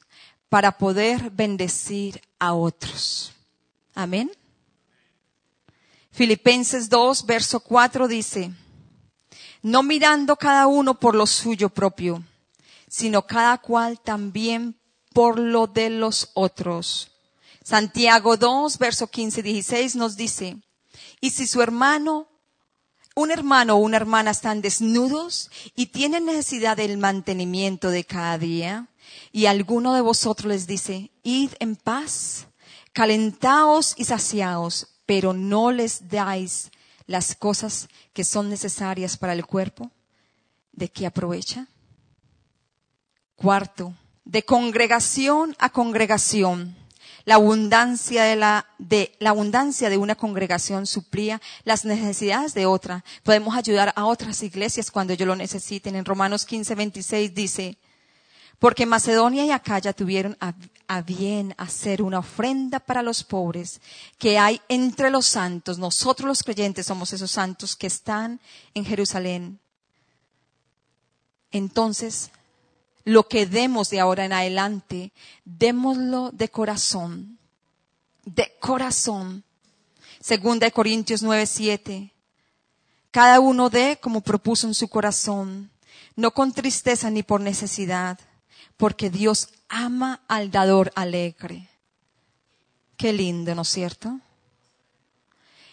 para 0.49 0.79
poder 0.79 1.29
bendecir 1.29 2.23
a 2.39 2.53
otros. 2.53 3.33
Amén. 3.93 4.31
Filipenses 6.09 6.89
2, 6.89 7.27
verso 7.27 7.59
4 7.59 8.07
dice, 8.07 8.51
no 9.61 9.83
mirando 9.83 10.35
cada 10.37 10.65
uno 10.65 10.99
por 10.99 11.13
lo 11.13 11.27
suyo 11.27 11.69
propio, 11.69 12.23
sino 12.87 13.27
cada 13.27 13.59
cual 13.59 13.99
también 13.99 14.75
por 15.13 15.37
lo 15.37 15.67
de 15.67 15.91
los 15.91 16.31
otros. 16.33 17.10
Santiago 17.63 18.37
2, 18.37 18.77
verso 18.77 19.07
15 19.07 19.43
16 19.43 19.95
nos 19.95 20.15
dice, 20.15 20.57
y 21.19 21.29
si 21.29 21.45
su 21.45 21.61
hermano, 21.61 22.27
un 23.15 23.29
hermano 23.31 23.75
o 23.75 23.79
una 23.79 23.97
hermana 23.97 24.31
están 24.31 24.61
desnudos 24.61 25.51
y 25.75 25.87
tienen 25.87 26.25
necesidad 26.25 26.77
del 26.77 26.97
mantenimiento 26.97 27.91
de 27.91 28.03
cada 28.03 28.37
día, 28.37 28.87
y 29.31 29.45
alguno 29.45 29.93
de 29.93 30.01
vosotros 30.01 30.47
les 30.51 30.67
dice, 30.67 31.11
id 31.23 31.51
en 31.59 31.75
paz, 31.75 32.47
calentaos 32.93 33.93
y 33.97 34.05
saciaos, 34.05 34.87
pero 35.05 35.33
no 35.33 35.71
les 35.71 36.09
dais 36.09 36.71
las 37.05 37.35
cosas 37.35 37.89
que 38.13 38.23
son 38.23 38.49
necesarias 38.49 39.17
para 39.17 39.33
el 39.33 39.45
cuerpo, 39.45 39.91
¿de 40.71 40.89
qué 40.89 41.05
aprovecha? 41.05 41.67
Cuarto, 43.35 43.93
de 44.25 44.43
congregación 44.43 45.55
a 45.59 45.69
congregación. 45.69 46.80
La 47.25 47.35
abundancia 47.35 48.23
de 48.23 48.35
la, 48.35 48.67
de, 48.77 49.15
la 49.19 49.31
abundancia 49.31 49.89
de 49.89 49.97
una 49.97 50.15
congregación 50.15 50.87
suplía 50.87 51.41
las 51.63 51.85
necesidades 51.85 52.53
de 52.53 52.65
otra. 52.65 53.03
Podemos 53.23 53.55
ayudar 53.55 53.93
a 53.95 54.05
otras 54.05 54.41
iglesias 54.43 54.91
cuando 54.91 55.13
ellos 55.13 55.27
lo 55.27 55.35
necesiten. 55.35 55.95
En 55.95 56.05
Romanos 56.05 56.45
15, 56.45 56.75
26 56.75 57.33
dice, 57.33 57.77
porque 58.59 58.85
Macedonia 58.85 59.45
y 59.45 59.51
Acaya 59.51 59.93
tuvieron 59.93 60.37
a, 60.39 60.53
a, 60.87 61.01
bien 61.01 61.55
hacer 61.57 62.01
una 62.01 62.19
ofrenda 62.19 62.79
para 62.79 63.01
los 63.01 63.23
pobres 63.23 63.81
que 64.17 64.37
hay 64.37 64.61
entre 64.67 65.09
los 65.09 65.25
santos. 65.25 65.79
Nosotros 65.79 66.27
los 66.27 66.43
creyentes 66.43 66.85
somos 66.85 67.11
esos 67.13 67.31
santos 67.31 67.75
que 67.75 67.87
están 67.87 68.39
en 68.73 68.85
Jerusalén. 68.85 69.59
Entonces, 71.51 72.29
lo 73.03 73.27
que 73.27 73.45
demos 73.45 73.89
de 73.89 73.99
ahora 73.99 74.25
en 74.25 74.33
adelante, 74.33 75.11
démoslo 75.45 76.31
de 76.31 76.49
corazón, 76.49 77.39
de 78.25 78.51
corazón. 78.59 79.43
Segunda 80.19 80.65
de 80.65 80.71
Corintios 80.71 81.23
9, 81.23 81.45
7. 81.45 82.13
Cada 83.09 83.39
uno 83.39 83.69
dé 83.69 83.99
como 84.01 84.21
propuso 84.21 84.67
en 84.67 84.73
su 84.73 84.87
corazón, 84.87 85.71
no 86.15 86.31
con 86.31 86.53
tristeza 86.53 87.09
ni 87.09 87.23
por 87.23 87.41
necesidad, 87.41 88.19
porque 88.77 89.09
Dios 89.09 89.49
ama 89.67 90.21
al 90.27 90.51
dador 90.51 90.91
alegre. 90.95 91.69
Qué 92.97 93.13
lindo, 93.13 93.55
¿no 93.55 93.63
es 93.63 93.69
cierto? 93.69 94.19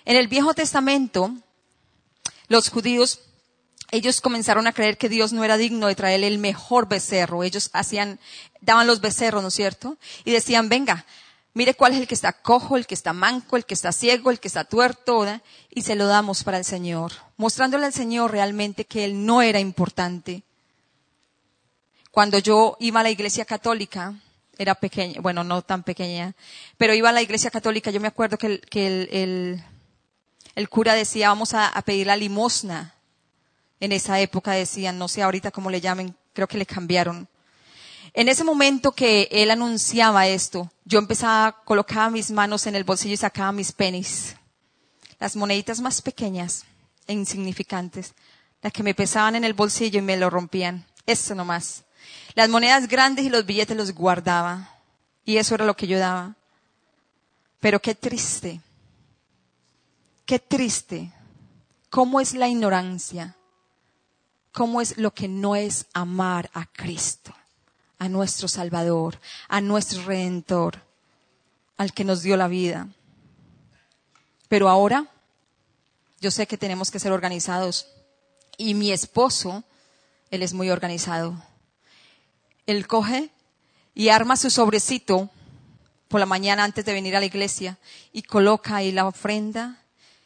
En 0.05 0.16
el 0.16 0.29
Viejo 0.29 0.55
Testamento, 0.55 1.35
los 2.49 2.70
judíos 2.70 3.20
ellos 3.91 4.20
comenzaron 4.20 4.66
a 4.66 4.72
creer 4.72 4.99
que 4.99 5.09
Dios 5.09 5.32
no 5.32 5.45
era 5.45 5.57
digno 5.57 5.86
de 5.86 5.95
traerle 5.95 6.26
el 6.26 6.39
mejor 6.39 6.89
becerro. 6.89 7.43
Ellos 7.43 7.70
hacían, 7.72 8.18
daban 8.61 8.86
los 8.86 9.01
becerros, 9.01 9.43
¿no 9.43 9.49
es 9.49 9.55
cierto? 9.55 9.97
Y 10.24 10.32
decían, 10.32 10.68
venga, 10.68 11.07
mire 11.55 11.74
cuál 11.74 11.95
es 11.95 12.01
el 12.01 12.07
que 12.07 12.14
está 12.14 12.32
cojo, 12.32 12.76
el 12.76 12.86
que 12.86 12.95
está 12.95 13.12
manco, 13.12 13.57
el 13.57 13.64
que 13.64 13.74
está 13.74 13.93
ciego, 13.93 14.30
el 14.30 14.41
que 14.41 14.49
está 14.49 14.64
tuerto, 14.64 15.26
y 15.70 15.82
se 15.82 15.95
lo 15.95 16.07
damos 16.07 16.45
para 16.45 16.59
el 16.59 16.64
Señor, 16.64 17.12
mostrándole 17.36 17.86
al 17.86 17.95
Señor 17.95 18.30
realmente 18.30 18.84
que 18.84 19.05
Él 19.05 19.24
no 19.24 19.41
era 19.41 19.59
importante. 19.59 20.43
Cuando 22.11 22.39
yo 22.39 22.76
iba 22.80 23.01
a 23.01 23.05
la 23.05 23.11
iglesia 23.11 23.47
católica, 23.47 24.14
era 24.59 24.74
pequeña, 24.74 25.20
bueno, 25.20 25.45
no 25.45 25.62
tan 25.62 25.82
pequeña, 25.82 26.34
pero 26.76 26.93
iba 26.93 27.09
a 27.09 27.12
la 27.12 27.22
iglesia 27.22 27.51
católica, 27.51 27.91
yo 27.91 28.01
me 28.01 28.09
acuerdo 28.09 28.36
que 28.36 28.47
el, 28.49 28.61
que 28.61 28.86
el, 28.86 29.64
el, 30.57 30.68
cura 30.68 30.95
decía, 30.95 31.28
vamos 31.28 31.55
a 31.55 31.80
pedir 31.82 32.09
la 32.09 32.16
limosna 32.16 32.97
en 33.81 33.93
esa 33.93 34.20
época 34.20 34.53
decían, 34.53 34.99
no 34.99 35.09
sé 35.09 35.22
ahorita 35.22 35.51
cómo 35.51 35.70
le 35.70 35.81
llamen, 35.81 36.14
creo 36.33 36.49
que 36.49 36.59
le 36.59 36.66
cambiaron. 36.66 37.29
En 38.14 38.29
ese 38.29 38.45
momento 38.45 38.93
que 38.93 39.29
él 39.31 39.51
anunciaba 39.51 40.26
esto, 40.26 40.70
yo 40.85 40.99
empezaba, 40.99 41.62
colocaba 41.64 42.11
mis 42.11 42.31
manos 42.31 42.66
en 42.66 42.74
el 42.74 42.85
bolsillo 42.85 43.14
y 43.14 43.18
sacaba 43.18 43.53
mis 43.53 43.72
pennies. 43.72 44.37
Las 45.20 45.37
moneditas 45.37 45.81
más 45.81 46.01
pequeñas 46.03 46.64
e 47.07 47.12
insignificantes. 47.12 48.14
Las 48.62 48.72
que 48.72 48.83
me 48.83 48.95
pesaban 48.95 49.37
en 49.37 49.45
el 49.45 49.55
bolsillo 49.55 49.99
y 49.99 50.03
me 50.03 50.16
lo 50.16 50.31
rompían. 50.31 50.85
Eso 51.07 51.35
nomás. 51.35 51.85
Las 52.35 52.49
monedas 52.49 52.89
grandes 52.89 53.24
y 53.24 53.29
los 53.29 53.47
billetes 53.47 53.76
los 53.76 53.93
guardaba. 53.93 54.70
Y 55.24 55.37
eso 55.37 55.55
era 55.55 55.64
lo 55.64 55.76
que 55.76 55.87
yo 55.87 55.99
daba. 55.99 56.35
Pero 57.61 57.81
qué 57.81 57.95
triste. 57.95 58.61
Qué 60.24 60.39
triste. 60.39 61.12
¿Cómo 61.91 62.20
es 62.20 62.35
la 62.35 62.49
ignorancia? 62.49 63.37
Cómo 64.59 64.81
es 64.81 64.99
lo 64.99 65.15
que 65.15 65.29
no 65.29 65.55
es 65.55 65.87
amar 65.93 66.51
a 66.53 66.67
Cristo, 66.67 67.33
a 68.01 68.09
nuestro 68.09 68.49
Salvador, 68.49 69.21
a 69.47 69.61
nuestro 69.61 70.03
Redentor, 70.03 70.83
al 71.77 71.93
que 71.93 72.03
nos 72.03 72.23
dio 72.23 72.37
la 72.37 72.49
vida. 72.49 72.89
Pero 74.49 74.69
ahora 74.69 75.07
yo 76.21 76.33
sé 76.33 76.49
que 76.49 76.59
tenemos 76.59 76.91
que 76.91 76.99
ser 76.99 77.13
organizados 77.13 77.87
y 78.57 78.75
mi 78.75 78.91
esposo, 78.91 79.63
él 80.33 80.43
es 80.43 80.55
muy 80.55 80.71
organizado. 80.71 81.41
Él 82.67 82.89
coge 82.89 83.31
y 83.95 84.09
arma 84.09 84.37
su 84.37 84.51
sobrecito 84.51 85.31
por 86.09 86.19
la 86.19 86.27
mañana 86.27 86.65
antes 86.65 86.85
de 86.85 86.95
venir 86.95 87.15
a 87.15 87.21
la 87.21 87.27
iglesia 87.27 87.79
y 88.13 88.23
coloca 88.23 88.75
ahí 88.75 88.91
la 88.91 89.07
ofrenda 89.07 89.85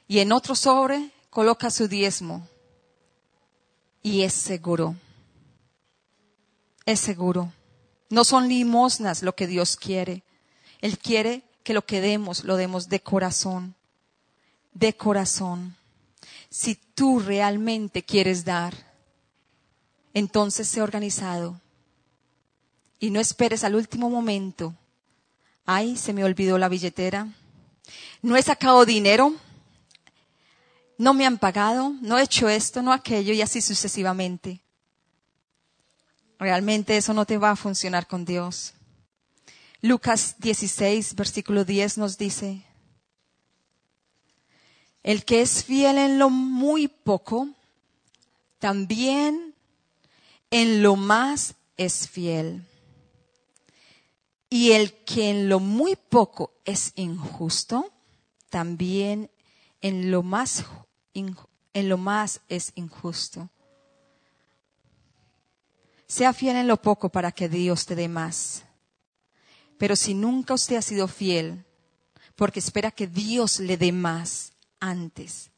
y 0.09 0.21
en 0.21 0.33
otro 0.33 0.55
sobre 0.55 1.11
coloca 1.29 1.71
su 1.71 1.87
diezmo 1.87 2.49
y 4.03 4.23
es 4.23 4.33
seguro. 4.33 4.97
Es 6.85 7.01
seguro. 7.01 7.53
No 8.11 8.25
son 8.25 8.49
limosnas 8.49 9.23
lo 9.23 9.35
que 9.35 9.47
Dios 9.47 9.77
quiere. 9.77 10.23
Él 10.81 10.99
quiere 10.99 11.43
que 11.63 11.75
lo 11.75 11.87
que 11.87 12.01
demos 12.01 12.45
lo 12.45 12.57
demos 12.57 12.89
de 12.89 13.01
corazón. 13.01 13.75
De 14.75 14.97
corazón. 14.97 15.77
Si 16.51 16.75
tú 16.75 17.21
realmente 17.21 18.03
quieres 18.03 18.45
dar, 18.45 18.75
entonces 20.13 20.69
sé 20.69 20.83
organizado. 20.83 21.61
Y 22.99 23.11
no 23.11 23.21
esperes 23.21 23.65
al 23.65 23.75
último 23.75 24.11
momento. 24.11 24.75
Ay, 25.65 25.97
se 25.97 26.13
me 26.13 26.25
olvidó 26.25 26.59
la 26.59 26.69
billetera. 26.69 27.29
No 28.21 28.37
he 28.37 28.43
sacado 28.43 28.85
dinero 28.85 29.35
no 31.03 31.15
me 31.15 31.27
han 31.27 31.37
pagado, 31.37 31.97
no 32.01 32.17
he 32.17 32.23
hecho 32.23 32.49
esto, 32.49 32.81
no 32.81 32.93
aquello 32.93 33.35
y 33.35 33.43
así 33.43 33.61
sucesivamente. 33.61 34.61
Realmente 36.39 36.97
eso 36.97 37.13
no 37.13 37.27
te 37.27 37.39
va 37.39 37.51
a 37.51 37.57
funcionar 37.57 38.07
con 38.07 38.25
Dios. 38.25 38.75
Lucas 39.81 40.37
16, 40.39 41.17
versículo 41.17 41.65
10 41.65 41.99
nos 41.99 42.19
dice, 42.19 42.63
el 45.03 45.25
que 45.25 45.43
es 45.43 45.65
fiel 45.65 45.99
en 45.99 46.21
lo 46.21 46.31
muy 46.31 46.87
poco, 46.87 47.49
también 48.61 49.57
en 50.53 50.85
lo 50.85 50.95
más 50.95 51.57
es 51.77 52.09
fiel. 52.09 52.65
Y 54.49 54.71
el 54.71 54.93
que 55.03 55.31
en 55.31 55.49
lo 55.49 55.59
muy 55.59 55.97
poco 55.97 56.53
es 56.65 56.93
injusto, 56.95 57.91
también 58.51 59.33
en 59.81 60.13
lo 60.13 60.23
más 60.23 60.65
en 61.15 61.89
lo 61.89 61.99
más 61.99 62.41
es 62.49 62.73
injusto. 62.75 63.49
Sea 66.07 66.33
fiel 66.33 66.57
en 66.57 66.69
lo 66.69 66.81
poco 66.81 67.09
para 67.09 67.33
que 67.33 67.49
Dios 67.49 67.87
te 67.87 67.95
dé 67.95 68.09
más. 68.09 68.65
Pero 69.79 69.97
si 69.97 70.15
nunca 70.15 70.55
usted 70.55 70.77
ha 70.77 70.83
sido 70.83 71.09
fiel, 71.09 71.65
porque 72.37 72.61
espera 72.61 72.91
que 72.91 73.07
Dios 73.07 73.59
le 73.59 73.77
dé 73.77 73.93
más 73.93 74.53
antes, 74.79 75.51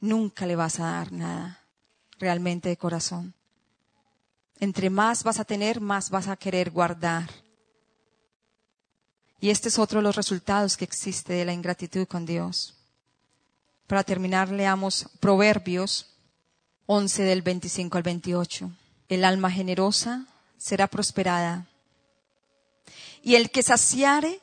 nunca 0.00 0.46
le 0.46 0.56
vas 0.56 0.80
a 0.80 0.84
dar 0.84 1.12
nada 1.12 1.60
realmente 2.18 2.68
de 2.68 2.76
corazón. 2.76 3.34
Entre 4.60 4.88
más 4.88 5.24
vas 5.24 5.40
a 5.40 5.44
tener, 5.44 5.80
más 5.80 6.10
vas 6.10 6.28
a 6.28 6.36
querer 6.36 6.70
guardar. 6.70 7.28
Y 9.44 9.50
este 9.50 9.68
es 9.68 9.78
otro 9.78 9.98
de 9.98 10.04
los 10.04 10.16
resultados 10.16 10.78
que 10.78 10.86
existe 10.86 11.34
de 11.34 11.44
la 11.44 11.52
ingratitud 11.52 12.06
con 12.06 12.24
Dios. 12.24 12.72
Para 13.86 14.02
terminar, 14.02 14.48
leamos 14.48 15.06
Proverbios 15.20 16.06
11 16.86 17.24
del 17.24 17.42
25 17.42 17.98
al 17.98 18.02
28. 18.04 18.70
El 19.10 19.22
alma 19.22 19.50
generosa 19.50 20.24
será 20.56 20.86
prosperada. 20.86 21.66
Y 23.22 23.34
el 23.34 23.50
que 23.50 23.62
saciare, 23.62 24.40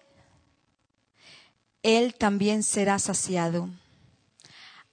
él 1.81 2.13
también 2.13 2.61
será 2.61 2.99
saciado. 2.99 3.69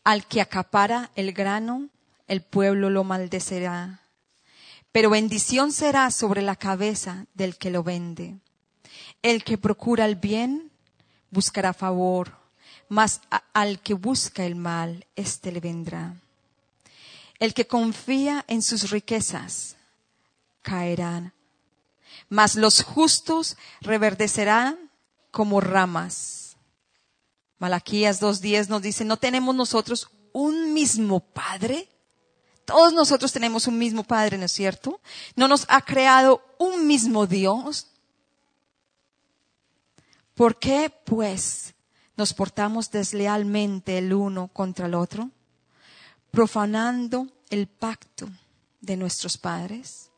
Al 0.05 0.27
que 0.27 0.41
acapara 0.41 1.11
el 1.17 1.35
grano, 1.35 1.91
el 2.29 2.41
pueblo 2.41 2.89
lo 2.89 3.05
maldecerá. 3.05 4.01
Pero 4.91 5.11
bendición 5.11 5.71
será 5.71 6.11
sobre 6.11 6.41
la 6.41 6.57
cabeza 6.57 7.27
del 7.35 7.59
que 7.59 7.69
lo 7.69 7.83
vende. 7.83 8.39
El 9.23 9.45
que 9.45 9.59
procura 9.59 10.05
el 10.05 10.17
bien 10.17 10.71
buscará 11.31 11.73
favor, 11.73 12.37
mas 12.89 13.21
al 13.53 13.81
que 13.81 13.95
busca 13.95 14.45
el 14.45 14.55
mal, 14.55 15.07
éste 15.17 15.53
le 15.53 15.61
vendrá. 15.61 16.15
El 17.39 17.55
que 17.55 17.67
confía 17.67 18.45
en 18.49 18.63
sus 18.63 18.91
riquezas 18.91 19.77
caerán, 20.63 21.33
mas 22.29 22.57
los 22.57 22.83
justos 22.83 23.57
reverdecerán 23.81 24.91
como 25.31 25.61
ramas. 25.61 26.57
Malaquías 27.59 28.21
2.10 28.21 28.69
nos 28.69 28.83
dice, 28.83 29.05
¿no 29.05 29.17
tenemos 29.17 29.55
nosotros 29.55 30.11
un 30.33 30.73
mismo 30.73 31.21
Padre? 31.21 31.89
Todos 32.65 32.93
nosotros 32.93 33.33
tenemos 33.33 33.67
un 33.67 33.79
mismo 33.79 34.05
Padre, 34.05 34.39
¿no 34.39 34.45
es 34.45 34.53
cierto? 34.53 35.01
¿No 35.37 35.49
nos 35.49 35.65
ha 35.69 35.81
creado 35.81 36.43
un 36.59 36.87
mismo 36.87 37.27
Dios? 37.27 37.89
¿Por 40.39 40.57
qué, 40.57 40.89
pues, 41.05 41.75
nos 42.17 42.33
portamos 42.33 42.93
deslealmente 42.93 43.99
el 43.99 44.15
uno 44.15 44.47
contra 44.47 44.87
el 44.87 44.95
otro, 44.95 45.33
profanando 46.31 47.27
el 47.51 47.67
pacto 47.67 48.29
de 48.81 48.97
nuestros 48.97 49.37
padres? 49.37 50.13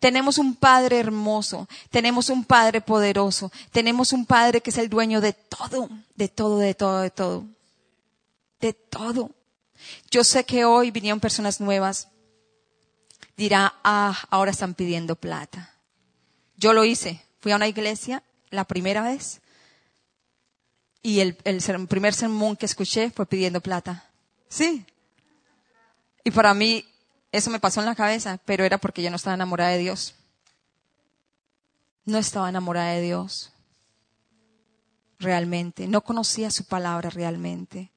Tenemos 0.00 0.38
un 0.38 0.56
Padre 0.56 0.98
hermoso, 0.98 1.68
tenemos 1.90 2.28
un 2.28 2.44
Padre 2.44 2.80
poderoso, 2.80 3.52
tenemos 3.70 4.12
un 4.12 4.26
Padre 4.26 4.62
que 4.62 4.70
es 4.70 4.78
el 4.78 4.88
dueño 4.88 5.20
de 5.20 5.32
todo, 5.32 5.88
de 6.16 6.26
todo, 6.26 6.58
de 6.58 6.74
todo, 6.74 7.00
de 7.00 7.10
todo. 7.10 7.44
De 8.60 8.72
todo. 8.72 9.30
Yo 10.10 10.24
sé 10.24 10.44
que 10.44 10.64
hoy 10.64 10.90
vinieron 10.90 11.20
personas 11.20 11.60
nuevas. 11.60 12.08
Dirá, 13.36 13.74
ah, 13.84 14.18
ahora 14.28 14.50
están 14.50 14.74
pidiendo 14.74 15.14
plata. 15.14 15.72
Yo 16.56 16.72
lo 16.72 16.84
hice. 16.84 17.24
Fui 17.38 17.52
a 17.52 17.56
una 17.56 17.68
iglesia 17.68 18.24
la 18.50 18.64
primera 18.64 19.02
vez 19.02 19.40
y 21.02 21.20
el, 21.20 21.36
el 21.44 21.88
primer 21.88 22.14
sermón 22.14 22.56
que 22.56 22.66
escuché 22.66 23.10
fue 23.10 23.26
pidiendo 23.26 23.60
plata. 23.60 24.04
Sí. 24.48 24.84
Y 26.24 26.30
para 26.30 26.54
mí 26.54 26.84
eso 27.32 27.50
me 27.50 27.58
pasó 27.58 27.80
en 27.80 27.86
la 27.86 27.94
cabeza, 27.94 28.38
pero 28.44 28.64
era 28.64 28.78
porque 28.78 29.02
yo 29.02 29.10
no 29.10 29.16
estaba 29.16 29.34
enamorada 29.34 29.70
de 29.70 29.78
Dios. 29.78 30.14
No 32.04 32.18
estaba 32.18 32.48
enamorada 32.48 32.92
de 32.92 33.00
Dios. 33.00 33.52
Realmente. 35.18 35.88
No 35.88 36.02
conocía 36.02 36.50
su 36.50 36.64
palabra 36.64 37.10
realmente. 37.10 37.90